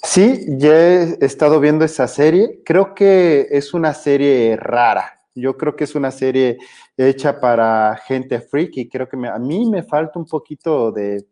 [0.06, 2.62] Sí, ya he estado viendo esa serie.
[2.64, 5.24] Creo que es una serie rara.
[5.34, 6.58] Yo creo que es una serie
[6.95, 11.26] hecha para gente freak y creo que a mí me falta un poquito de,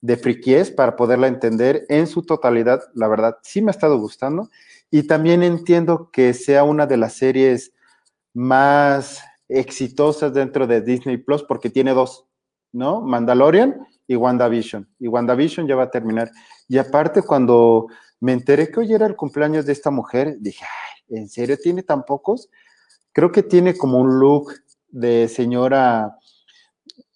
[0.00, 2.82] de para poderla entender en su totalidad.
[2.94, 4.50] La verdad, sí me ha estado gustando.
[4.90, 7.72] Y también entiendo que sea una de las series
[8.34, 12.26] más exitosas dentro de Disney Plus porque tiene dos,
[12.72, 13.00] ¿no?
[13.00, 14.88] Mandalorian y WandaVision.
[14.98, 16.30] Y WandaVision ya va a terminar.
[16.68, 17.86] Y aparte, cuando
[18.20, 20.64] me enteré que hoy era el cumpleaños de esta mujer, dije,
[21.08, 22.50] ¿en serio tiene tan pocos?
[23.12, 24.54] Creo que tiene como un look
[24.88, 26.16] de señora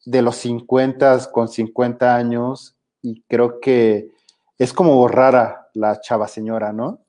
[0.04, 4.08] de los 50 con 50 años y creo que
[4.58, 7.04] es como rara la chava señora, ¿no?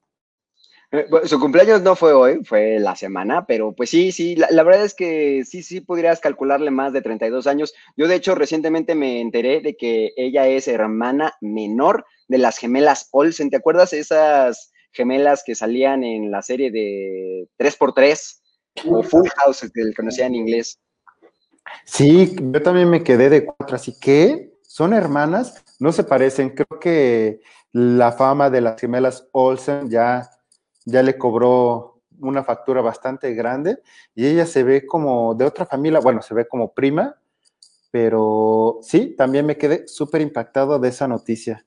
[0.92, 4.84] Eh, su cumpleaños no fue hoy, fue la semana, pero pues sí, sí, la, verdad
[4.84, 7.74] es que sí, sí pudieras calcularle más de 32 años.
[7.96, 13.10] Yo de hecho recientemente me enteré de que ella es hermana menor de las gemelas
[13.12, 13.50] Olsen.
[13.50, 18.40] ¿Te acuerdas esas gemelas que salían en la serie de 3x3?
[18.86, 20.80] o Full House, que conocía en inglés.
[21.86, 26.80] Sí, yo también me quedé de cuatro, así que son hermanas, no se parecen, creo
[26.80, 30.30] que la fama de las gemelas Olsen ya,
[30.86, 33.82] ya le cobró una factura bastante grande
[34.16, 37.16] y ella se ve como de otra familia, bueno, se ve como prima,
[37.92, 41.66] pero sí, también me quedé súper impactado de esa noticia.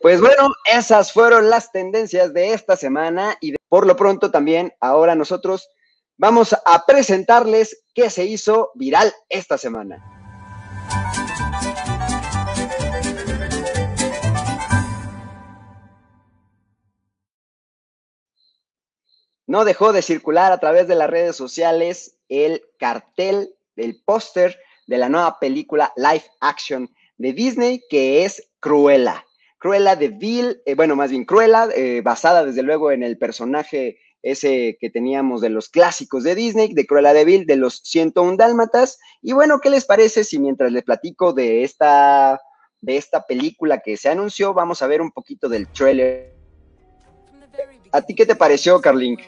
[0.00, 5.14] Pues bueno, esas fueron las tendencias de esta semana y por lo pronto también ahora
[5.14, 5.68] nosotros
[6.16, 10.02] vamos a presentarles qué se hizo viral esta semana.
[19.46, 24.98] No dejó de circular a través de las redes sociales el cartel, el póster de
[24.98, 29.24] la nueva película live action de Disney que es Cruella.
[29.62, 33.96] Cruella de Vil, eh, bueno, más bien Cruella, eh, basada desde luego en el personaje
[34.20, 38.36] ese que teníamos de los clásicos de Disney, de Cruella de Vil, de los 101
[38.36, 38.98] Dálmatas.
[39.20, 42.40] Y bueno, ¿qué les parece si mientras les platico de esta,
[42.80, 46.34] de esta película que se anunció, vamos a ver un poquito del trailer?
[47.92, 49.20] ¿A ti qué te pareció, Carlink?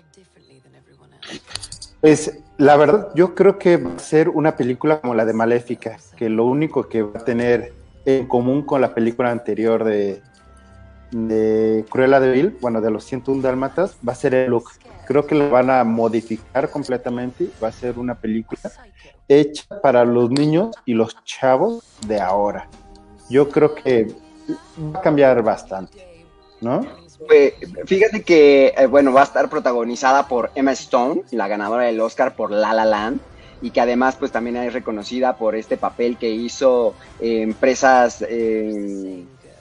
[2.00, 5.96] Pues la verdad, yo creo que va a ser una película como la de Maléfica,
[6.16, 10.22] que lo único que va a tener en común con la película anterior de,
[11.10, 14.70] de Cruella de Vil, bueno, de los 101 Dálmatas, va a ser el look.
[15.06, 18.60] Creo que lo van a modificar completamente, va a ser una película
[19.28, 22.68] hecha para los niños y los chavos de ahora.
[23.28, 24.08] Yo creo que
[24.94, 26.26] va a cambiar bastante,
[26.60, 26.86] ¿no?
[27.86, 32.34] Fíjate que, eh, bueno, va a estar protagonizada por Emma Stone, la ganadora del Oscar
[32.34, 33.20] por La La Land
[33.64, 38.22] y que además pues también es reconocida por este papel que hizo en presas,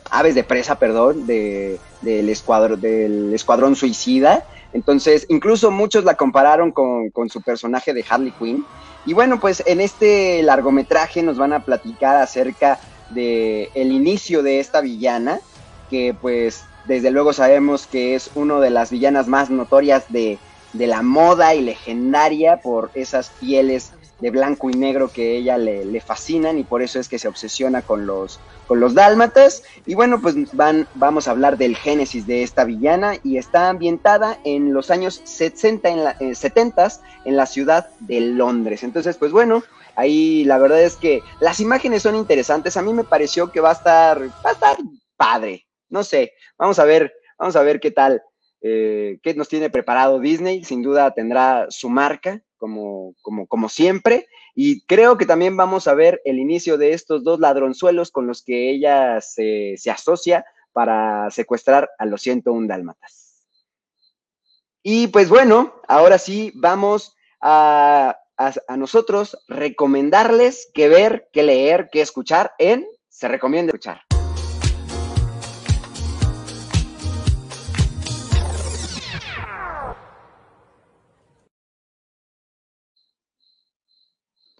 [0.09, 4.45] aves de presa, perdón, de, del, escuadrón, del escuadrón suicida.
[4.73, 8.65] Entonces, incluso muchos la compararon con, con su personaje de Harley Quinn.
[9.05, 12.81] Y bueno, pues en este largometraje nos van a platicar acerca
[13.11, 15.39] de el inicio de esta villana,
[15.89, 20.39] que pues desde luego sabemos que es una de las villanas más notorias de,
[20.73, 25.99] de la moda y legendaria por esas pieles de blanco y negro que ella le,
[25.99, 29.63] fascinan y por eso es que se obsesiona con los, con los dálmatas.
[29.85, 34.39] Y bueno, pues van, vamos a hablar del génesis de esta villana y está ambientada
[34.45, 36.89] en los años 60, en la, 70 eh,
[37.25, 38.83] en la ciudad de Londres.
[38.83, 39.61] Entonces, pues bueno,
[39.95, 42.77] ahí la verdad es que las imágenes son interesantes.
[42.77, 44.77] A mí me pareció que va a estar, va a estar
[45.17, 45.67] padre.
[45.89, 48.23] No sé, vamos a ver, vamos a ver qué tal
[48.65, 50.63] eh, qué nos tiene preparado Disney.
[50.63, 54.27] Sin duda tendrá su marca, como, como, como siempre.
[54.55, 58.41] Y creo que también vamos a ver el inicio de estos dos ladronzuelos con los
[58.41, 63.45] que ella se, asocia para secuestrar a los 101 dálmatas.
[64.81, 72.01] Y pues bueno, ahora sí vamos a, a, nosotros recomendarles qué ver, qué leer, qué
[72.01, 74.12] escuchar en Se Recomienda Escuchar.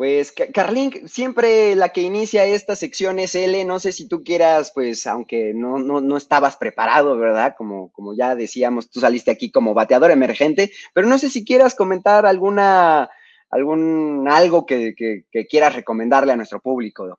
[0.03, 3.63] Pues, Carlín, siempre la que inicia esta sección es L.
[3.63, 7.55] No sé si tú quieras, pues, aunque no, no, no estabas preparado, ¿verdad?
[7.57, 11.73] Como, como ya decíamos, tú saliste aquí como bateador emergente, pero no sé si quieras
[11.73, 13.09] comentar alguna,
[13.49, 17.17] algún, algo que, que quieras recomendarle a nuestro público.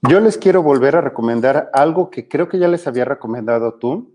[0.00, 4.14] Yo les quiero volver a recomendar algo que creo que ya les había recomendado tú.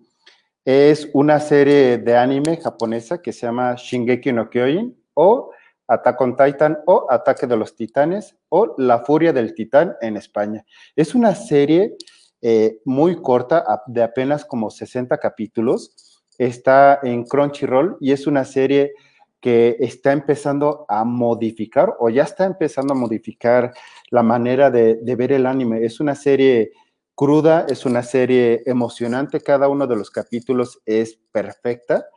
[0.66, 5.51] Es una serie de anime japonesa que se llama Shingeki no Kyojin o
[5.88, 10.65] Attack on Titan o Ataque de los Titanes o La Furia del Titán en España.
[10.95, 11.95] Es una serie
[12.41, 16.23] eh, muy corta, de apenas como 60 capítulos.
[16.38, 18.93] Está en Crunchyroll y es una serie
[19.39, 23.73] que está empezando a modificar o ya está empezando a modificar
[24.09, 25.86] la manera de, de ver el anime.
[25.86, 26.71] Es una serie
[27.13, 32.07] cruda, es una serie emocionante, cada uno de los capítulos es perfecta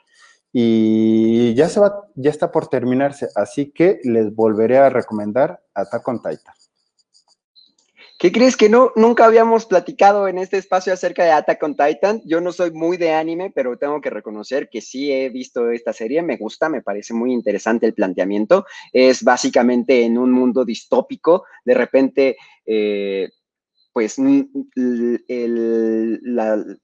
[0.53, 6.09] y ya se va, ya está por terminarse, así que les volveré a recomendar Attack
[6.09, 6.55] on Titan.
[8.19, 8.93] ¿Qué crees que no?
[8.97, 12.23] Nunca habíamos platicado en este espacio acerca de Attack on Titan.
[12.25, 15.93] Yo no soy muy de anime, pero tengo que reconocer que sí he visto esta
[15.93, 16.23] serie.
[16.23, 18.65] Me gusta, me parece muy interesante el planteamiento.
[18.91, 21.45] Es básicamente en un mundo distópico.
[21.63, 23.29] De repente, eh,
[23.97, 24.17] pues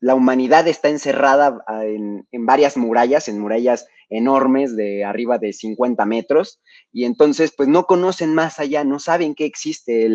[0.01, 6.07] la, humanidad está encerrada ah, en, varias murallas, en murallas enormes de arriba de 50
[6.07, 10.09] metros y entonces pues no conocen más allá, no saben que existe,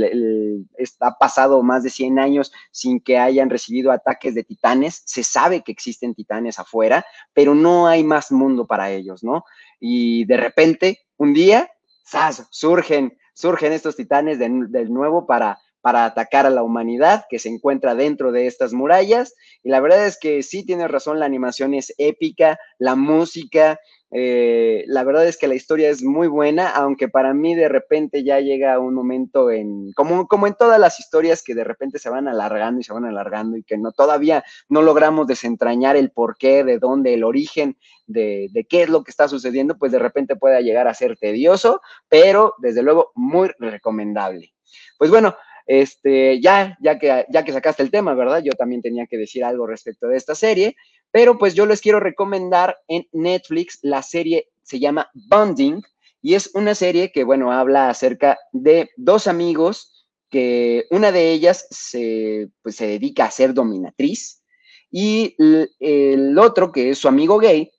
[1.02, 5.62] ha pasado más de 100 años sin que hayan recibido ataques de titanes, se sabe
[5.62, 9.46] que existen titanes afuera, pero no hay más mundo para ellos, ¿no?
[9.80, 11.70] Y de repente, un día,
[12.10, 12.48] ¡zas!
[12.50, 17.96] surgen, surgen estos titanes de, nuevo para para atacar a la humanidad que se encuentra
[17.96, 19.36] dentro de estas murallas.
[19.64, 23.80] Y la verdad es que sí tiene razón, la animación es épica, la música,
[24.12, 28.26] eh, la verdad es que la historia es muy buena, aunque para mí de repente
[28.26, 32.10] ya llega un momento en, como, como en todas las historias que de repente se
[32.10, 36.66] van alargando y se van alargando y que no todavía no logramos desentrañar el porqué,
[36.66, 37.78] de dónde, el origen
[38.08, 41.16] de, de qué es lo que está sucediendo, pues de repente pueda llegar a ser
[41.16, 41.80] tedioso,
[42.10, 44.52] pero desde luego muy recomendable.
[44.98, 45.36] Pues bueno,
[45.68, 48.42] este, ya, ya, que, ya que sacaste el tema, ¿verdad?
[48.44, 50.76] Yo también tenía que decir algo respecto de esta serie,
[51.12, 55.82] pero pues yo les quiero recomendar en Netflix la serie se llama Bonding
[56.22, 61.68] y es una serie que, bueno, habla acerca de dos amigos que una de ellas
[61.70, 64.42] se, pues, se dedica a ser dominatriz
[64.90, 65.36] y
[65.80, 67.72] el otro, que es su amigo gay,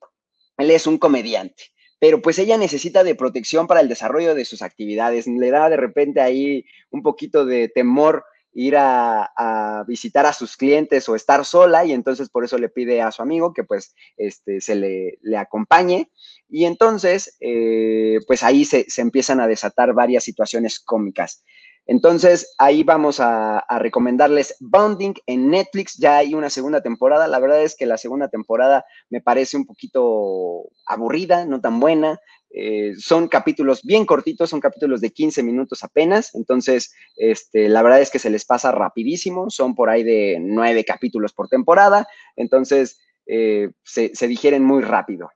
[0.58, 1.64] él es un comediante
[1.98, 5.26] pero pues ella necesita de protección para el desarrollo de sus actividades.
[5.26, 8.24] Le da de repente ahí un poquito de temor
[8.54, 13.00] ir a, visitar a sus clientes o estar sola y entonces por eso le pide
[13.00, 16.10] a su amigo que pues este, se le, acompañe
[16.48, 21.44] y entonces eh, pues ahí se, se, empiezan a desatar varias situaciones cómicas.
[21.88, 25.96] Entonces, ahí vamos a, recomendarles Bonding en Netflix.
[25.96, 27.26] Ya hay una segunda temporada.
[27.26, 32.20] La verdad es que la segunda temporada me parece un poquito aburrida, no tan buena.
[32.50, 36.34] Eh, son capítulos bien cortitos, son capítulos de 15 minutos apenas.
[36.34, 39.48] Entonces, este, la verdad es que se les pasa rapidísimo.
[39.48, 42.06] Son por ahí de nueve capítulos por temporada.
[42.36, 45.30] Entonces, eh, se, se digieren muy rápido.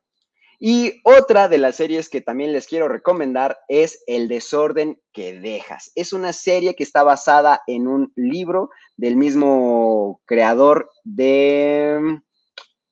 [0.64, 5.90] Y otra de las series que también les quiero recomendar es El desorden que dejas.
[5.96, 12.20] Es una serie que está basada en un libro del mismo creador de...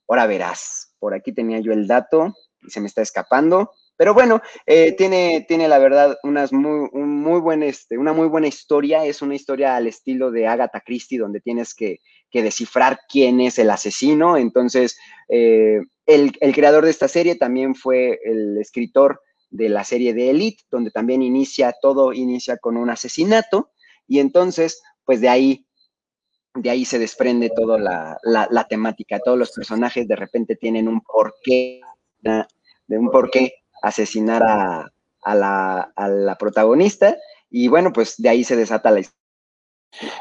[0.08, 3.70] Ahora verás, por aquí tenía yo el dato y se me está escapando.
[3.96, 9.04] Pero bueno, eh, tiene, tiene la verdad unas muy, muy este, una muy buena historia.
[9.04, 12.00] Es una historia al estilo de Agatha Christie, donde tienes que,
[12.32, 14.36] descifrar quién es el asesino.
[14.36, 14.98] Entonces,
[15.28, 15.82] eh,
[16.14, 20.90] el, creador de esta serie también fue el escritor de la serie de Elite, donde
[20.90, 23.70] también inicia, todo inicia con un asesinato.
[24.06, 25.66] Y entonces, pues de ahí
[26.54, 29.20] de ahí se desprende toda la, la, temática.
[29.20, 31.80] Todos los personajes de repente tienen un porqué,
[32.20, 37.16] de un porqué asesinar a, la, protagonista
[37.48, 39.19] y bueno, pues de ahí se desata la historia.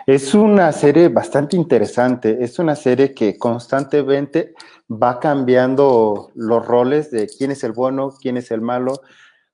[0.06, 4.54] Es una serie bastante interesante, es una serie que constantemente
[4.92, 9.02] va cambiando los roles de quién es el bueno, quién es el malo,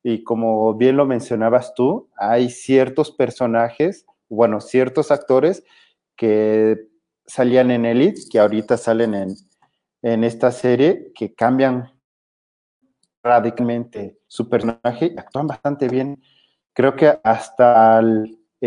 [0.02, 5.64] y como bien lo mencionabas tú, hay ciertos personajes, bueno, ciertos actores
[6.16, 6.88] que
[7.26, 9.36] salían en Elite, que ahorita salen en,
[10.02, 11.92] en esta serie, que cambian
[13.24, 16.22] radicalmente su personaje y actúan bastante bien.
[16.74, 18.02] Creo que hasta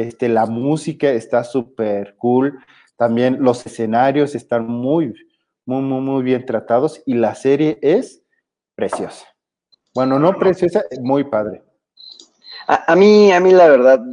[0.01, 2.59] este, la música está súper cool.
[2.97, 5.15] También los escenarios están muy,
[5.65, 8.23] muy, muy, muy bien tratados y la serie es
[8.75, 9.27] preciosa.
[9.95, 11.63] Bueno, no preciosa, muy padre.
[12.71, 14.05] A, mí, a mí la verdad,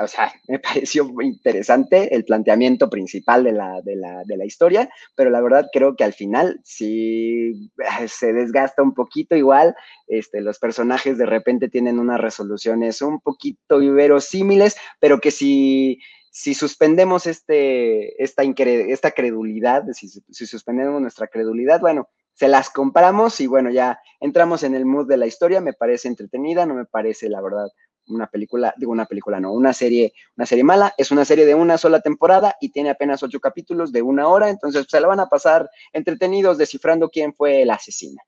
[0.00, 4.88] o sea, me pareció interesante el planteamiento principal de la, de, la, de la historia,
[5.16, 9.74] pero la verdad creo que al final sí eh, se desgasta un poquito igual.
[10.06, 15.98] Este, los personajes de repente tienen unas resoluciones un poquito inverosímiles, pero que si,
[16.30, 22.08] si suspendemos este, esta, esta credulidad, si suspendemos nuestra credulidad, bueno,
[22.40, 26.08] se las compramos y bueno, ya entramos en el mood de la historia, me parece
[26.08, 27.68] entretenida, no me parece la verdad
[28.06, 31.54] una película, digo una película, no, una serie, una serie mala, es una serie de
[31.54, 35.20] una sola temporada y tiene apenas ocho capítulos de una hora, entonces se la van
[35.20, 38.22] a pasar entretenidos descifrando quién fue el asesino.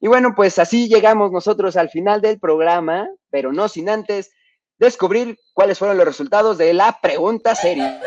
[0.00, 4.30] Y bueno, pues así llegamos nosotros al final del programa, pero no sin antes
[4.78, 8.00] descubrir cuáles fueron los resultados de la pregunta serie.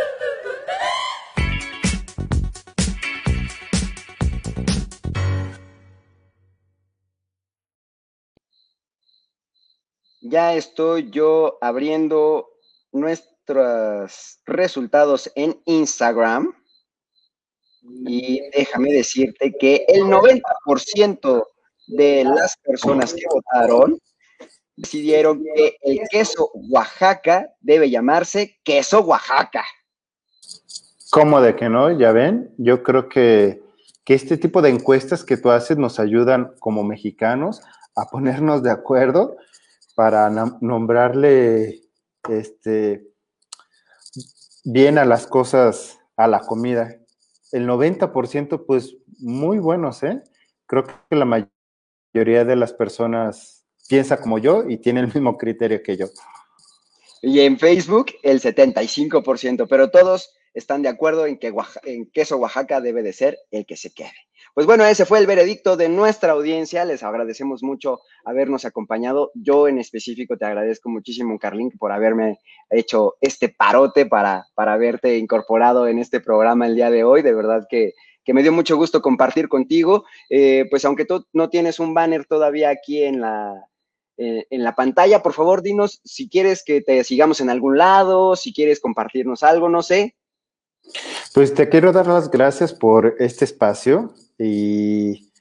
[10.30, 12.48] Ya estoy yo abriendo
[12.92, 16.54] nuestros resultados en Instagram.
[17.82, 21.48] Y déjame decirte que el 90%
[21.88, 23.98] de las personas que votaron
[24.76, 29.66] decidieron que el queso Oaxaca debe llamarse queso Oaxaca.
[31.12, 31.98] ¿Cómo de que no?
[31.98, 33.64] Ya ven, yo creo que,
[34.06, 37.62] que este tipo de encuestas que tú haces nos ayudan como mexicanos
[37.96, 39.38] a ponernos de acuerdo
[40.00, 40.30] para
[40.62, 41.82] nombrarle
[42.30, 43.06] este,
[44.64, 46.96] bien a las cosas, a la comida.
[47.52, 50.24] El 90%, pues muy buenos, ¿eh?
[50.68, 55.84] Creo que la mayoría de las personas piensa como yo y tiene el mismo criterio
[55.84, 56.06] que yo.
[57.22, 61.54] Y en Facebook el 75%, pero todos están de acuerdo en que
[62.14, 64.29] queso Oaxaca debe de ser el que se quede.
[64.60, 66.84] Pues bueno, ese fue el veredicto de nuestra audiencia.
[66.84, 69.32] Les agradecemos mucho habernos acompañado.
[69.34, 72.40] Yo en específico te agradezco muchísimo, Carlín, por haberme
[72.70, 77.22] hecho este parote para, para haberte incorporado en este programa el día de hoy.
[77.22, 77.94] De verdad que,
[78.34, 80.04] me dio mucho gusto compartir contigo.
[80.30, 83.54] Eh, pues aunque tú no tienes un banner todavía aquí en la,
[84.18, 88.36] eh, en la pantalla, por favor, dinos si quieres que te sigamos en algún lado,
[88.36, 90.18] si quieres compartirnos algo, no sé.
[91.34, 95.32] Pues te quiero dar las gracias por este espacio y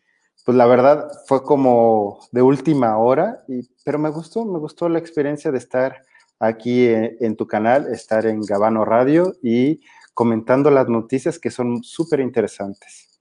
[0.45, 4.99] pues la verdad fue como de última hora, y, pero me gustó, me gustó la
[4.99, 6.03] experiencia de estar
[6.41, 9.81] aquí en, tu canal, estar en Gabano Radio y
[10.15, 13.21] comentando las noticias que son súper interesantes.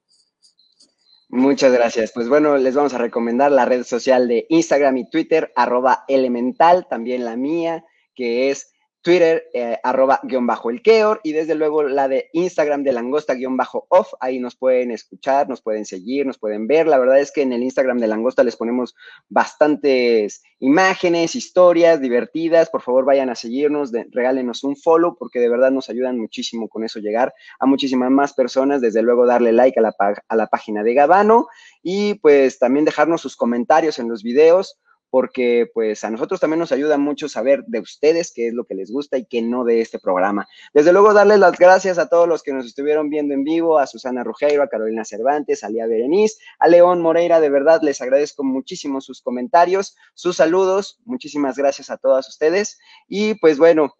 [1.29, 2.11] Muchas gracias.
[2.13, 6.87] Pues bueno, les vamos a recomendar la red social de Instagram y Twitter, arroba elemental,
[6.89, 7.83] también la mía,
[8.15, 8.71] que es
[9.01, 13.33] Twitter, eh, arroba guion bajo el Keor, y desde luego la de Instagram de langosta
[13.35, 14.13] guion bajo off.
[14.19, 16.87] Ahí nos pueden escuchar, nos pueden seguir, nos pueden ver.
[16.87, 18.95] La verdad es que en el Instagram de langosta les ponemos
[19.29, 22.69] bastantes imágenes, historias divertidas.
[22.69, 26.83] Por favor, vayan a seguirnos, regálenos un follow, porque de verdad nos ayudan muchísimo con
[26.83, 28.81] eso llegar a muchísimas más personas.
[28.81, 29.95] Desde luego, darle like a la,
[30.27, 31.47] a la página de Gabano
[31.81, 34.77] y pues también dejarnos sus comentarios en los videos
[35.17, 38.75] porque pues a nosotros también nos ayuda mucho saber de ustedes qué es lo que
[38.75, 40.47] les gusta y qué no de este programa.
[40.75, 43.87] Desde luego, darles las gracias a todos los que nos estuvieron viendo en vivo, a
[43.87, 48.43] Susana Rugeiro, a Carolina Cervantes, a Lía Berenice, a León Moreira, de verdad les agradezco
[48.43, 53.95] muchísimo sus comentarios, sus saludos, muchísimas gracias a todas ustedes y pues bueno,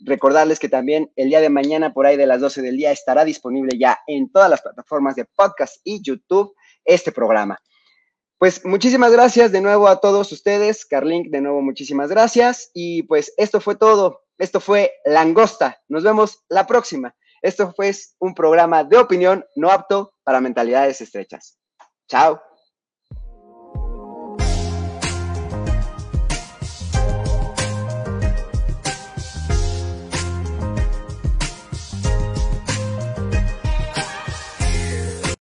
[0.00, 3.24] recordarles que también el día de mañana por ahí de las 12 del día estará
[3.24, 6.54] disponible ya en todas las plataformas de podcast y YouTube
[6.84, 7.58] este programa.
[8.38, 10.86] Pues muchísimas gracias de nuevo a todos ustedes.
[10.86, 12.70] Carlink, de nuevo muchísimas gracias.
[12.72, 14.22] Y pues esto fue todo.
[14.38, 15.82] Esto fue Langosta.
[15.88, 17.16] Nos vemos la próxima.
[17.42, 21.58] Esto fue un programa de opinión no apto para mentalidades estrechas.
[22.08, 22.47] Chao.